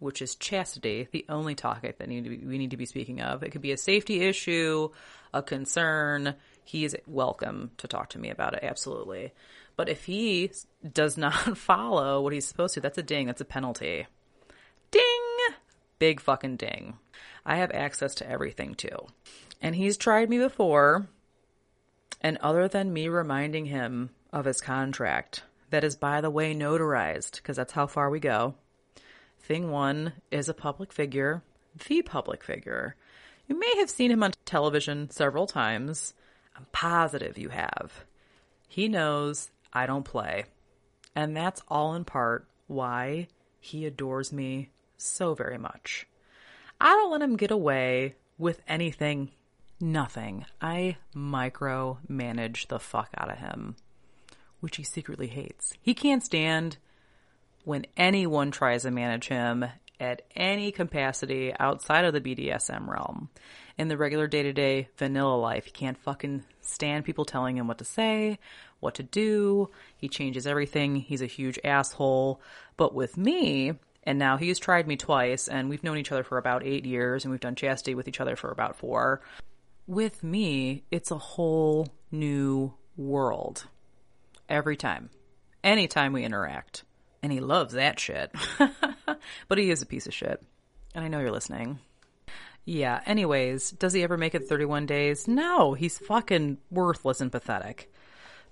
which 0.00 0.20
is 0.20 0.34
chastity, 0.34 1.06
the 1.12 1.24
only 1.28 1.54
topic 1.54 1.98
that 1.98 2.08
need 2.08 2.24
be, 2.24 2.38
we 2.38 2.58
need 2.58 2.72
to 2.72 2.76
be 2.76 2.86
speaking 2.86 3.20
of, 3.20 3.44
it 3.44 3.52
could 3.52 3.62
be 3.62 3.70
a 3.70 3.76
safety 3.76 4.22
issue, 4.22 4.88
a 5.32 5.42
concern, 5.42 6.34
he 6.64 6.84
is 6.84 6.96
welcome 7.06 7.70
to 7.78 7.86
talk 7.86 8.10
to 8.10 8.18
me 8.18 8.30
about 8.30 8.54
it, 8.54 8.60
absolutely. 8.62 9.32
But 9.76 9.88
if 9.88 10.04
he 10.04 10.50
does 10.92 11.16
not 11.18 11.56
follow 11.58 12.20
what 12.20 12.32
he's 12.32 12.46
supposed 12.46 12.74
to, 12.74 12.80
that's 12.80 12.98
a 12.98 13.02
ding, 13.02 13.26
that's 13.26 13.40
a 13.40 13.46
penalty. 13.46 14.06
Ding! 14.90 15.02
Big 15.98 16.20
fucking 16.20 16.56
ding. 16.56 16.98
I 17.46 17.56
have 17.56 17.70
access 17.72 18.14
to 18.16 18.28
everything 18.28 18.74
too. 18.74 19.06
And 19.60 19.74
he's 19.74 19.96
tried 19.96 20.28
me 20.28 20.38
before, 20.38 21.06
and 22.20 22.38
other 22.38 22.68
than 22.68 22.92
me 22.92 23.08
reminding 23.08 23.66
him 23.66 24.10
of 24.32 24.44
his 24.44 24.60
contract, 24.60 25.42
that 25.70 25.84
is, 25.84 25.96
by 25.96 26.20
the 26.20 26.30
way, 26.30 26.54
notarized, 26.54 27.36
because 27.36 27.56
that's 27.56 27.72
how 27.72 27.86
far 27.86 28.10
we 28.10 28.20
go. 28.20 28.54
Thing 29.40 29.70
one 29.70 30.12
is 30.30 30.48
a 30.48 30.54
public 30.54 30.92
figure, 30.92 31.42
the 31.88 32.02
public 32.02 32.42
figure. 32.42 32.96
You 33.46 33.58
may 33.58 33.72
have 33.76 33.90
seen 33.90 34.10
him 34.10 34.22
on 34.22 34.32
television 34.44 35.10
several 35.10 35.46
times. 35.46 36.14
I'm 36.56 36.66
positive 36.72 37.38
you 37.38 37.48
have. 37.50 38.04
He 38.68 38.88
knows 38.88 39.50
I 39.72 39.86
don't 39.86 40.04
play. 40.04 40.44
And 41.14 41.36
that's 41.36 41.62
all 41.68 41.94
in 41.94 42.04
part 42.04 42.46
why 42.66 43.28
he 43.60 43.86
adores 43.86 44.32
me 44.32 44.70
so 44.96 45.34
very 45.34 45.58
much. 45.58 46.06
I 46.80 46.88
don't 46.90 47.12
let 47.12 47.22
him 47.22 47.36
get 47.36 47.50
away 47.50 48.16
with 48.36 48.60
anything, 48.66 49.30
nothing. 49.80 50.44
I 50.60 50.96
micromanage 51.14 52.68
the 52.68 52.78
fuck 52.78 53.10
out 53.16 53.30
of 53.30 53.38
him, 53.38 53.76
which 54.60 54.76
he 54.76 54.82
secretly 54.82 55.28
hates. 55.28 55.72
He 55.80 55.94
can't 55.94 56.22
stand 56.22 56.78
when 57.64 57.86
anyone 57.96 58.50
tries 58.50 58.82
to 58.82 58.90
manage 58.90 59.28
him 59.28 59.64
at 60.00 60.22
any 60.34 60.72
capacity 60.72 61.54
outside 61.58 62.04
of 62.04 62.12
the 62.12 62.20
BDSM 62.20 62.88
realm. 62.88 63.30
In 63.76 63.88
the 63.88 63.96
regular 63.96 64.28
day 64.28 64.42
to 64.44 64.52
day 64.52 64.88
vanilla 64.96 65.36
life, 65.36 65.64
he 65.64 65.70
can't 65.72 65.98
fucking 65.98 66.44
stand 66.60 67.04
people 67.04 67.24
telling 67.24 67.56
him 67.56 67.66
what 67.66 67.78
to 67.78 67.84
say, 67.84 68.38
what 68.80 68.94
to 68.94 69.02
do. 69.02 69.70
He 69.96 70.08
changes 70.08 70.46
everything. 70.46 70.96
He's 70.96 71.22
a 71.22 71.26
huge 71.26 71.58
asshole. 71.64 72.40
But 72.76 72.94
with 72.94 73.16
me, 73.16 73.72
and 74.04 74.18
now 74.18 74.36
he's 74.36 74.58
tried 74.58 74.86
me 74.86 74.96
twice, 74.96 75.48
and 75.48 75.68
we've 75.68 75.82
known 75.82 75.98
each 75.98 76.12
other 76.12 76.22
for 76.22 76.38
about 76.38 76.64
eight 76.64 76.84
years, 76.84 77.24
and 77.24 77.32
we've 77.32 77.40
done 77.40 77.56
chastity 77.56 77.94
with 77.94 78.06
each 78.06 78.20
other 78.20 78.36
for 78.36 78.50
about 78.50 78.76
four. 78.76 79.22
With 79.86 80.22
me, 80.22 80.84
it's 80.90 81.10
a 81.10 81.18
whole 81.18 81.88
new 82.12 82.74
world. 82.96 83.66
Every 84.48 84.76
time. 84.76 85.10
Anytime 85.64 86.12
we 86.12 86.24
interact. 86.24 86.84
And 87.22 87.32
he 87.32 87.40
loves 87.40 87.74
that 87.74 87.98
shit. 87.98 88.30
but 89.48 89.58
he 89.58 89.70
is 89.70 89.82
a 89.82 89.86
piece 89.86 90.06
of 90.06 90.14
shit. 90.14 90.42
And 90.94 91.04
I 91.04 91.08
know 91.08 91.20
you're 91.20 91.32
listening. 91.32 91.80
Yeah, 92.64 93.00
anyways, 93.04 93.72
does 93.72 93.92
he 93.92 94.02
ever 94.02 94.16
make 94.16 94.34
it 94.34 94.48
31 94.48 94.86
days? 94.86 95.28
No, 95.28 95.74
he's 95.74 95.98
fucking 95.98 96.58
worthless 96.70 97.20
and 97.20 97.30
pathetic. 97.30 97.92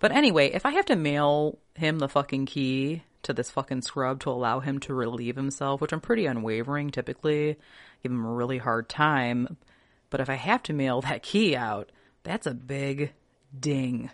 But 0.00 0.12
anyway, 0.12 0.50
if 0.52 0.66
I 0.66 0.72
have 0.72 0.86
to 0.86 0.96
mail 0.96 1.58
him 1.74 1.98
the 1.98 2.08
fucking 2.08 2.46
key 2.46 3.04
to 3.22 3.32
this 3.32 3.50
fucking 3.50 3.82
scrub 3.82 4.20
to 4.20 4.30
allow 4.30 4.60
him 4.60 4.80
to 4.80 4.94
relieve 4.94 5.36
himself, 5.36 5.80
which 5.80 5.92
I'm 5.92 6.00
pretty 6.00 6.26
unwavering 6.26 6.90
typically, 6.90 7.56
give 8.02 8.12
him 8.12 8.24
a 8.24 8.32
really 8.32 8.58
hard 8.58 8.88
time. 8.88 9.56
But 10.10 10.20
if 10.20 10.28
I 10.28 10.34
have 10.34 10.62
to 10.64 10.72
mail 10.72 11.00
that 11.02 11.22
key 11.22 11.56
out, 11.56 11.90
that's 12.22 12.46
a 12.46 12.54
big 12.54 13.12
ding. 13.58 14.10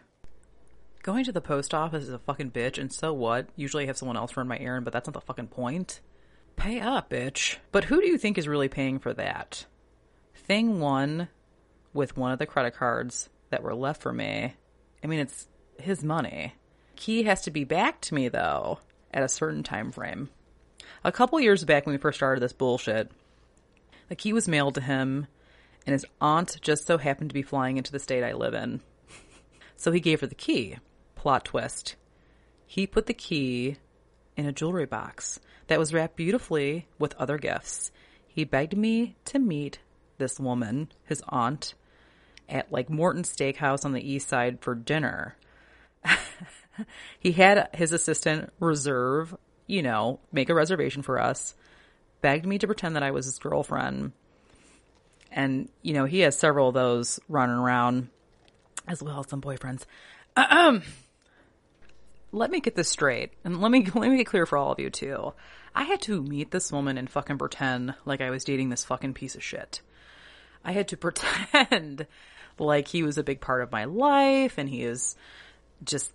Going 1.03 1.25
to 1.25 1.33
the 1.33 1.41
post 1.41 1.73
office 1.75 2.05
is 2.05 2.13
a 2.13 2.19
fucking 2.19 2.51
bitch, 2.51 2.79
and 2.79 2.93
so 2.93 3.13
what? 3.13 3.49
Usually 3.57 3.85
I 3.85 3.87
have 3.87 3.97
someone 3.97 4.17
else 4.17 4.37
run 4.37 4.47
my 4.47 4.59
errand, 4.59 4.85
but 4.85 4.93
that's 4.93 5.09
not 5.09 5.15
the 5.15 5.21
fucking 5.21 5.49
point. 5.49 6.01
Pay 6.57 6.81
up, 6.81 7.09
bitch. 7.09 7.57
But 7.73 7.85
who 7.85 8.01
do 8.01 8.07
you 8.07 8.19
think 8.19 8.37
is 8.37 8.49
really 8.49 8.69
paying 8.69 8.99
for 8.99 9.15
that? 9.15 9.65
Thing 10.49 10.81
one 10.81 11.29
with 11.93 12.17
one 12.17 12.33
of 12.33 12.39
the 12.39 12.47
credit 12.47 12.75
cards 12.75 13.29
that 13.51 13.63
were 13.63 13.75
left 13.75 14.01
for 14.01 14.15
me. 14.15 14.55
I 15.05 15.07
mean, 15.07 15.21
it's 15.21 15.47
his 15.79 16.03
money. 16.03 16.55
Key 16.97 17.25
has 17.25 17.43
to 17.43 17.51
be 17.51 17.65
back 17.65 18.01
to 18.03 18.15
me 18.15 18.29
though 18.29 18.79
at 19.13 19.23
a 19.23 19.29
certain 19.29 19.63
time 19.63 19.93
frame. 19.93 20.31
A 21.05 21.13
couple 21.13 21.39
years 21.39 21.65
back 21.65 21.85
when 21.85 21.93
we 21.93 22.01
first 22.01 22.19
started 22.19 22.41
this 22.41 22.55
bullshit, 22.55 23.11
the 24.09 24.17
key 24.17 24.33
was 24.33 24.49
mailed 24.49 24.75
to 24.77 24.81
him 24.81 25.27
and 25.85 25.93
his 25.93 26.07
aunt 26.19 26.57
just 26.63 26.87
so 26.87 26.97
happened 26.97 27.29
to 27.29 27.35
be 27.35 27.43
flying 27.43 27.77
into 27.77 27.93
the 27.93 27.99
state 27.99 28.25
I 28.25 28.33
live 28.33 28.55
in. 28.55 28.81
So 29.81 29.93
he 29.93 30.01
gave 30.01 30.23
her 30.23 30.27
the 30.27 30.35
key. 30.35 30.79
Plot 31.15 31.45
twist. 31.45 31.95
He 32.67 32.85
put 32.85 33.07
the 33.07 33.15
key 33.15 33.77
in 34.37 34.45
a 34.45 34.51
jewelry 34.51 34.87
box 34.87 35.39
that 35.69 35.79
was 35.79 35.95
wrapped 35.95 36.17
beautifully 36.17 36.89
with 36.99 37.15
other 37.15 37.39
gifts. 37.39 37.93
He 38.27 38.43
begged 38.43 38.77
me 38.77 39.15
to 39.27 39.39
meet 39.39 39.79
this 40.19 40.39
woman, 40.39 40.91
his 41.05 41.23
aunt, 41.29 41.75
at 42.49 42.71
like 42.73 42.91
Morton 42.91 43.23
Steakhouse 43.23 43.85
on 43.85 43.93
the 43.93 44.11
east 44.11 44.29
side 44.29 44.61
for 44.61 44.75
dinner. 44.75 45.37
he 47.19 47.33
had 47.33 47.69
his 47.75 47.93
assistant 47.93 48.53
reserve, 48.61 49.37
you 49.67 49.83
know, 49.83 50.21
make 50.33 50.49
a 50.49 50.55
reservation 50.55 51.03
for 51.03 51.21
us, 51.21 51.55
begged 52.21 52.47
me 52.47 52.59
to 52.59 52.67
pretend 52.67 52.97
that 52.97 53.03
I 53.03 53.11
was 53.11 53.27
his 53.27 53.39
girlfriend. 53.39 54.13
And, 55.31 55.69
you 55.83 55.93
know, 55.93 56.05
he 56.05 56.21
has 56.21 56.39
several 56.39 56.69
of 56.69 56.75
those 56.75 57.21
running 57.29 57.57
around 57.57 58.09
as 58.87 59.03
well 59.03 59.21
as 59.21 59.29
some 59.29 59.43
boyfriends. 59.43 59.85
Um, 60.37 60.83
let 62.33 62.51
me 62.51 62.61
get 62.61 62.75
this 62.75 62.89
straight, 62.89 63.33
and 63.45 63.61
let 63.61 63.71
me 63.71 63.85
let 63.95 64.11
me 64.11 64.17
get 64.17 64.27
clear 64.27 64.47
for 64.47 64.57
all 64.57 64.73
of 64.73 64.81
you 64.81 64.91
too. 64.91 65.35
I 65.75 65.85
had 65.85 66.01
to 66.03 66.23
meet 66.23 66.51
this 66.51 66.73
woman 66.73 66.99
and 66.99 67.09
fucking 67.09 67.39
pretend 67.39 67.95
like 68.05 68.21
I 68.21 68.31
was 68.31 68.45
dating 68.45 68.71
this 68.71 68.85
fucking 68.85 69.15
piece 69.15 69.37
of 69.37 69.45
shit. 69.45 69.81
I 70.65 70.73
had 70.73 70.89
to 70.89 70.97
pretend 70.97 72.07
like 72.59 72.89
he 72.89 73.03
was 73.03 73.19
a 73.19 73.23
big 73.23 73.41
part 73.41 73.63
of 73.63 73.73
my 73.73 73.85
life 73.85 74.59
and 74.59 74.69
he 74.69 74.83
is 74.83 75.17
just 75.85 76.13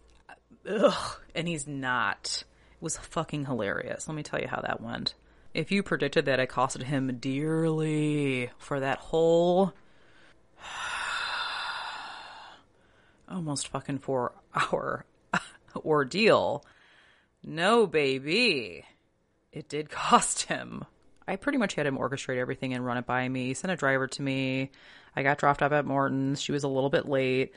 ugh, 0.67 1.17
and 1.35 1.47
he's 1.47 1.67
not. 1.67 2.43
It 2.73 2.81
was 2.81 2.97
fucking 2.97 3.45
hilarious. 3.45 4.07
Let 4.07 4.15
me 4.15 4.23
tell 4.23 4.41
you 4.41 4.47
how 4.47 4.61
that 4.61 4.81
went. 4.81 5.13
If 5.53 5.71
you 5.71 5.83
predicted 5.83 6.25
that 6.25 6.39
I 6.39 6.45
costed 6.45 6.83
him 6.83 7.17
dearly 7.17 8.49
for 8.57 8.79
that 8.79 8.97
whole 8.97 9.73
almost 13.29 13.67
fucking 13.67 13.99
four 13.99 14.33
hour 14.55 15.05
ordeal, 15.75 16.65
no 17.43 17.87
baby. 17.87 18.85
It 19.51 19.69
did 19.69 19.91
cost 19.91 20.43
him 20.43 20.85
I 21.27 21.35
pretty 21.35 21.57
much 21.57 21.75
had 21.75 21.85
him 21.85 21.97
orchestrate 21.97 22.37
everything 22.37 22.73
and 22.73 22.85
run 22.85 22.97
it 22.97 23.05
by 23.05 23.27
me. 23.29 23.47
He 23.47 23.53
sent 23.53 23.71
a 23.71 23.77
driver 23.77 24.07
to 24.07 24.21
me. 24.21 24.71
I 25.15 25.23
got 25.23 25.37
dropped 25.37 25.61
off 25.61 25.71
at 25.71 25.85
Morton's. 25.85 26.41
She 26.41 26.51
was 26.51 26.63
a 26.63 26.67
little 26.67 26.89
bit 26.89 27.07
late. 27.07 27.53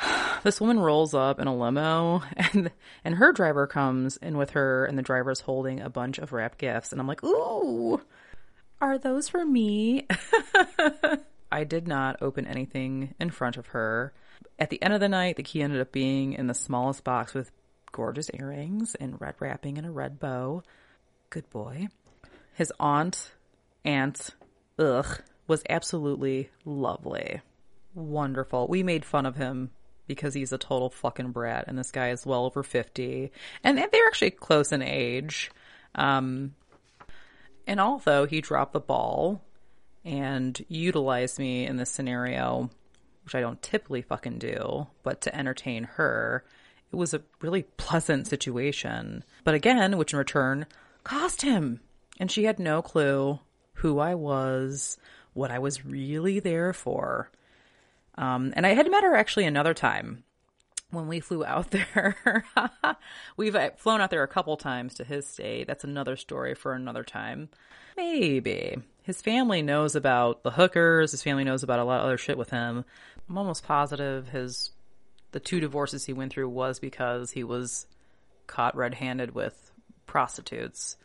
this 0.42 0.60
woman 0.60 0.78
rolls 0.78 1.14
up 1.14 1.38
in 1.38 1.46
a 1.46 1.54
limo 1.54 2.22
and 2.36 2.70
and 3.04 3.16
her 3.16 3.32
driver 3.32 3.66
comes 3.66 4.16
in 4.18 4.36
with 4.36 4.50
her 4.50 4.86
and 4.86 4.96
the 4.96 5.02
driver's 5.02 5.40
holding 5.40 5.80
a 5.80 5.90
bunch 5.90 6.18
of 6.18 6.32
wrapped 6.32 6.58
gifts 6.58 6.92
and 6.92 7.00
I'm 7.00 7.06
like, 7.06 7.22
"Ooh, 7.24 8.00
are 8.80 8.98
those 8.98 9.28
for 9.28 9.44
me?" 9.44 10.06
I 11.52 11.64
did 11.64 11.86
not 11.86 12.22
open 12.22 12.46
anything 12.46 13.14
in 13.20 13.30
front 13.30 13.58
of 13.58 13.68
her. 13.68 14.14
At 14.58 14.70
the 14.70 14.82
end 14.82 14.94
of 14.94 15.00
the 15.00 15.08
night, 15.08 15.36
the 15.36 15.42
key 15.42 15.62
ended 15.62 15.80
up 15.80 15.92
being 15.92 16.32
in 16.32 16.46
the 16.46 16.54
smallest 16.54 17.04
box 17.04 17.34
with 17.34 17.52
gorgeous 17.90 18.30
earrings 18.32 18.94
and 18.94 19.20
red 19.20 19.34
wrapping 19.38 19.76
and 19.76 19.86
a 19.86 19.90
red 19.90 20.18
bow. 20.18 20.62
Good 21.28 21.50
boy 21.50 21.88
his 22.54 22.72
aunt, 22.78 23.32
aunt, 23.84 24.30
ugh, 24.78 25.22
was 25.46 25.62
absolutely 25.68 26.50
lovely. 26.64 27.40
Wonderful. 27.94 28.68
We 28.68 28.82
made 28.82 29.04
fun 29.04 29.26
of 29.26 29.36
him 29.36 29.70
because 30.06 30.34
he's 30.34 30.52
a 30.52 30.58
total 30.58 30.90
fucking 30.90 31.30
brat, 31.30 31.64
and 31.68 31.78
this 31.78 31.90
guy 31.90 32.10
is 32.10 32.26
well 32.26 32.44
over 32.44 32.62
50. 32.62 33.30
And 33.62 33.78
they're 33.78 34.06
actually 34.06 34.30
close 34.30 34.72
in 34.72 34.82
age. 34.82 35.50
Um, 35.94 36.54
and 37.66 37.80
although 37.80 38.26
he 38.26 38.40
dropped 38.40 38.72
the 38.72 38.80
ball 38.80 39.42
and 40.04 40.64
utilized 40.68 41.38
me 41.38 41.66
in 41.66 41.76
this 41.76 41.90
scenario, 41.90 42.70
which 43.24 43.34
I 43.34 43.40
don't 43.40 43.62
typically 43.62 44.02
fucking 44.02 44.38
do, 44.38 44.88
but 45.02 45.20
to 45.22 45.34
entertain 45.34 45.84
her, 45.84 46.44
it 46.90 46.96
was 46.96 47.14
a 47.14 47.22
really 47.40 47.62
pleasant 47.76 48.26
situation. 48.26 49.24
But 49.44 49.54
again, 49.54 49.96
which 49.96 50.12
in 50.12 50.18
return 50.18 50.66
cost 51.04 51.42
him 51.42 51.80
and 52.22 52.30
she 52.30 52.44
had 52.44 52.60
no 52.60 52.82
clue 52.82 53.40
who 53.72 53.98
I 53.98 54.14
was, 54.14 54.96
what 55.32 55.50
I 55.50 55.58
was 55.58 55.84
really 55.84 56.38
there 56.38 56.72
for. 56.72 57.32
Um, 58.14 58.52
and 58.54 58.64
I 58.64 58.74
had 58.74 58.88
met 58.88 59.02
her 59.02 59.16
actually 59.16 59.44
another 59.44 59.74
time 59.74 60.22
when 60.92 61.08
we 61.08 61.18
flew 61.18 61.44
out 61.44 61.70
there. 61.72 62.44
We've 63.36 63.56
uh, 63.56 63.70
flown 63.76 64.00
out 64.00 64.10
there 64.10 64.22
a 64.22 64.28
couple 64.28 64.56
times 64.56 64.94
to 64.94 65.04
his 65.04 65.26
state. 65.26 65.66
That's 65.66 65.82
another 65.82 66.14
story 66.14 66.54
for 66.54 66.74
another 66.74 67.02
time. 67.02 67.48
Maybe. 67.96 68.76
His 69.02 69.20
family 69.20 69.60
knows 69.60 69.96
about 69.96 70.44
the 70.44 70.52
hookers. 70.52 71.10
His 71.10 71.24
family 71.24 71.42
knows 71.42 71.64
about 71.64 71.80
a 71.80 71.84
lot 71.84 71.98
of 71.98 72.04
other 72.04 72.18
shit 72.18 72.38
with 72.38 72.50
him. 72.50 72.84
I'm 73.28 73.36
almost 73.36 73.64
positive 73.64 74.28
his 74.28 74.70
the 75.32 75.40
two 75.40 75.58
divorces 75.58 76.04
he 76.04 76.12
went 76.12 76.32
through 76.32 76.50
was 76.50 76.78
because 76.78 77.32
he 77.32 77.42
was 77.42 77.86
caught 78.46 78.76
red-handed 78.76 79.34
with 79.34 79.72
prostitutes. 80.06 80.96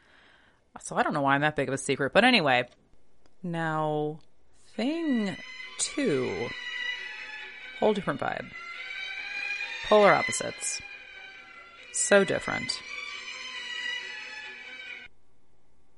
So 0.82 0.96
I 0.96 1.04
don't 1.04 1.14
know 1.14 1.22
why 1.22 1.36
I'm 1.36 1.42
that 1.42 1.56
big 1.56 1.68
of 1.68 1.74
a 1.74 1.78
secret. 1.78 2.14
But 2.14 2.24
anyway, 2.24 2.68
now 3.44 4.20
thing 4.76 5.36
two. 5.78 6.50
Whole 7.80 7.94
different 7.94 8.20
vibe. 8.20 8.48
Polar 9.88 10.12
opposites. 10.12 10.82
So 11.94 12.24
different. 12.24 12.82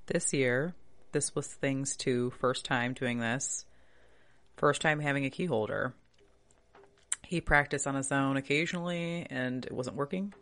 This 0.08 0.34
year, 0.34 0.74
this 1.12 1.36
was 1.36 1.48
things 1.48 1.96
to 1.98 2.32
first 2.32 2.66
time 2.66 2.94
doing 2.94 3.20
this. 3.20 3.66
First 4.58 4.82
time 4.82 5.00
having 5.00 5.26
a 5.26 5.30
key 5.30 5.46
holder. 5.46 5.94
He 7.24 7.42
practiced 7.42 7.86
on 7.86 7.96
his 7.96 8.12
own 8.12 8.38
occasionally 8.38 9.28
and 9.30 9.66
it 9.66 9.72
wasn't 9.72 9.98
working. 9.98 10.34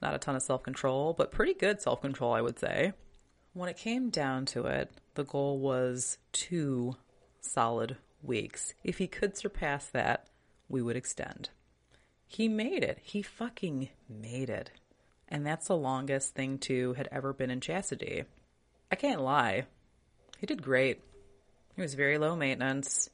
Not 0.00 0.14
a 0.14 0.18
ton 0.18 0.36
of 0.36 0.42
self 0.42 0.62
control, 0.62 1.12
but 1.12 1.32
pretty 1.32 1.54
good 1.54 1.80
self 1.80 2.00
control, 2.00 2.32
I 2.32 2.40
would 2.40 2.58
say. 2.58 2.92
When 3.54 3.68
it 3.68 3.76
came 3.76 4.10
down 4.10 4.46
to 4.46 4.66
it, 4.66 4.90
the 5.14 5.22
goal 5.22 5.60
was 5.60 6.18
two 6.32 6.96
solid 7.40 7.96
weeks. 8.20 8.74
If 8.82 8.98
he 8.98 9.06
could 9.06 9.36
surpass 9.36 9.86
that, 9.86 10.26
we 10.68 10.82
would 10.82 10.96
extend. 10.96 11.50
He 12.26 12.48
made 12.48 12.82
it. 12.82 12.98
He 13.00 13.22
fucking 13.22 13.90
made 14.08 14.50
it. 14.50 14.72
And 15.28 15.46
that's 15.46 15.68
the 15.68 15.76
longest 15.76 16.34
thing 16.34 16.58
two 16.58 16.94
had 16.94 17.08
ever 17.12 17.32
been 17.32 17.48
in 17.48 17.60
chastity. 17.60 18.24
I 18.90 18.96
can't 18.96 19.20
lie. 19.20 19.66
He 20.38 20.46
did 20.46 20.60
great. 20.60 21.00
He 21.76 21.82
was 21.82 21.94
very 21.94 22.18
low 22.18 22.34
maintenance. 22.34 23.08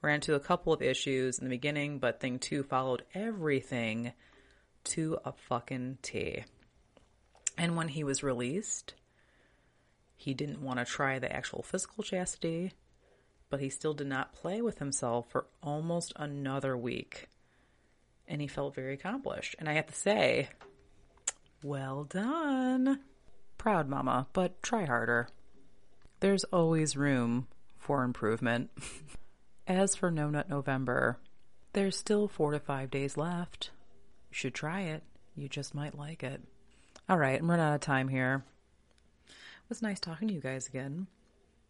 Ran 0.00 0.16
into 0.16 0.34
a 0.34 0.40
couple 0.40 0.72
of 0.72 0.80
issues 0.80 1.38
in 1.38 1.44
the 1.44 1.50
beginning, 1.50 1.98
but 1.98 2.20
thing 2.20 2.38
two 2.38 2.62
followed 2.62 3.02
everything 3.14 4.12
to 4.84 5.18
a 5.26 5.32
fucking 5.32 5.98
T. 6.00 6.44
And 7.58 7.76
when 7.76 7.88
he 7.88 8.02
was 8.02 8.22
released, 8.22 8.94
he 10.16 10.34
didn't 10.34 10.62
want 10.62 10.78
to 10.78 10.84
try 10.84 11.18
the 11.18 11.32
actual 11.32 11.62
physical 11.62 12.02
chastity, 12.02 12.72
but 13.50 13.60
he 13.60 13.68
still 13.68 13.94
did 13.94 14.06
not 14.06 14.34
play 14.34 14.62
with 14.62 14.78
himself 14.78 15.30
for 15.30 15.46
almost 15.62 16.12
another 16.16 16.76
week. 16.76 17.28
And 18.26 18.40
he 18.40 18.46
felt 18.46 18.74
very 18.74 18.94
accomplished. 18.94 19.54
And 19.58 19.68
I 19.68 19.74
have 19.74 19.86
to 19.86 19.94
say, 19.94 20.48
well 21.62 22.04
done. 22.04 23.00
Proud 23.58 23.88
mama, 23.88 24.28
but 24.32 24.62
try 24.62 24.84
harder. 24.84 25.28
There's 26.20 26.44
always 26.44 26.96
room 26.96 27.48
for 27.76 28.02
improvement. 28.02 28.70
As 29.66 29.94
for 29.94 30.10
No 30.10 30.30
Nut 30.30 30.48
November, 30.48 31.18
there's 31.72 31.96
still 31.96 32.28
four 32.28 32.52
to 32.52 32.60
five 32.60 32.90
days 32.90 33.16
left. 33.16 33.70
You 34.30 34.34
should 34.34 34.54
try 34.54 34.82
it. 34.82 35.02
You 35.36 35.48
just 35.48 35.74
might 35.74 35.98
like 35.98 36.22
it. 36.22 36.42
All 37.08 37.18
right, 37.18 37.38
I'm 37.38 37.50
running 37.50 37.64
out 37.64 37.74
of 37.74 37.80
time 37.80 38.08
here. 38.08 38.44
It 39.64 39.70
was 39.70 39.82
nice 39.82 39.98
talking 39.98 40.28
to 40.28 40.34
you 40.34 40.40
guys 40.40 40.68
again. 40.68 41.06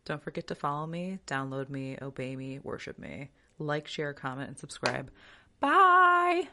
Don't 0.05 0.23
forget 0.23 0.49
to 0.49 0.55
follow 0.55 0.87
me, 0.87 1.21
download 1.27 1.69
me, 1.71 1.97
obey 2.03 2.35
me, 2.35 2.59
worship 2.63 2.99
me. 2.99 3.31
Like, 3.59 3.87
share, 3.87 4.13
comment, 4.13 4.49
and 4.49 4.59
subscribe. 4.59 5.11
Bye! 5.61 6.49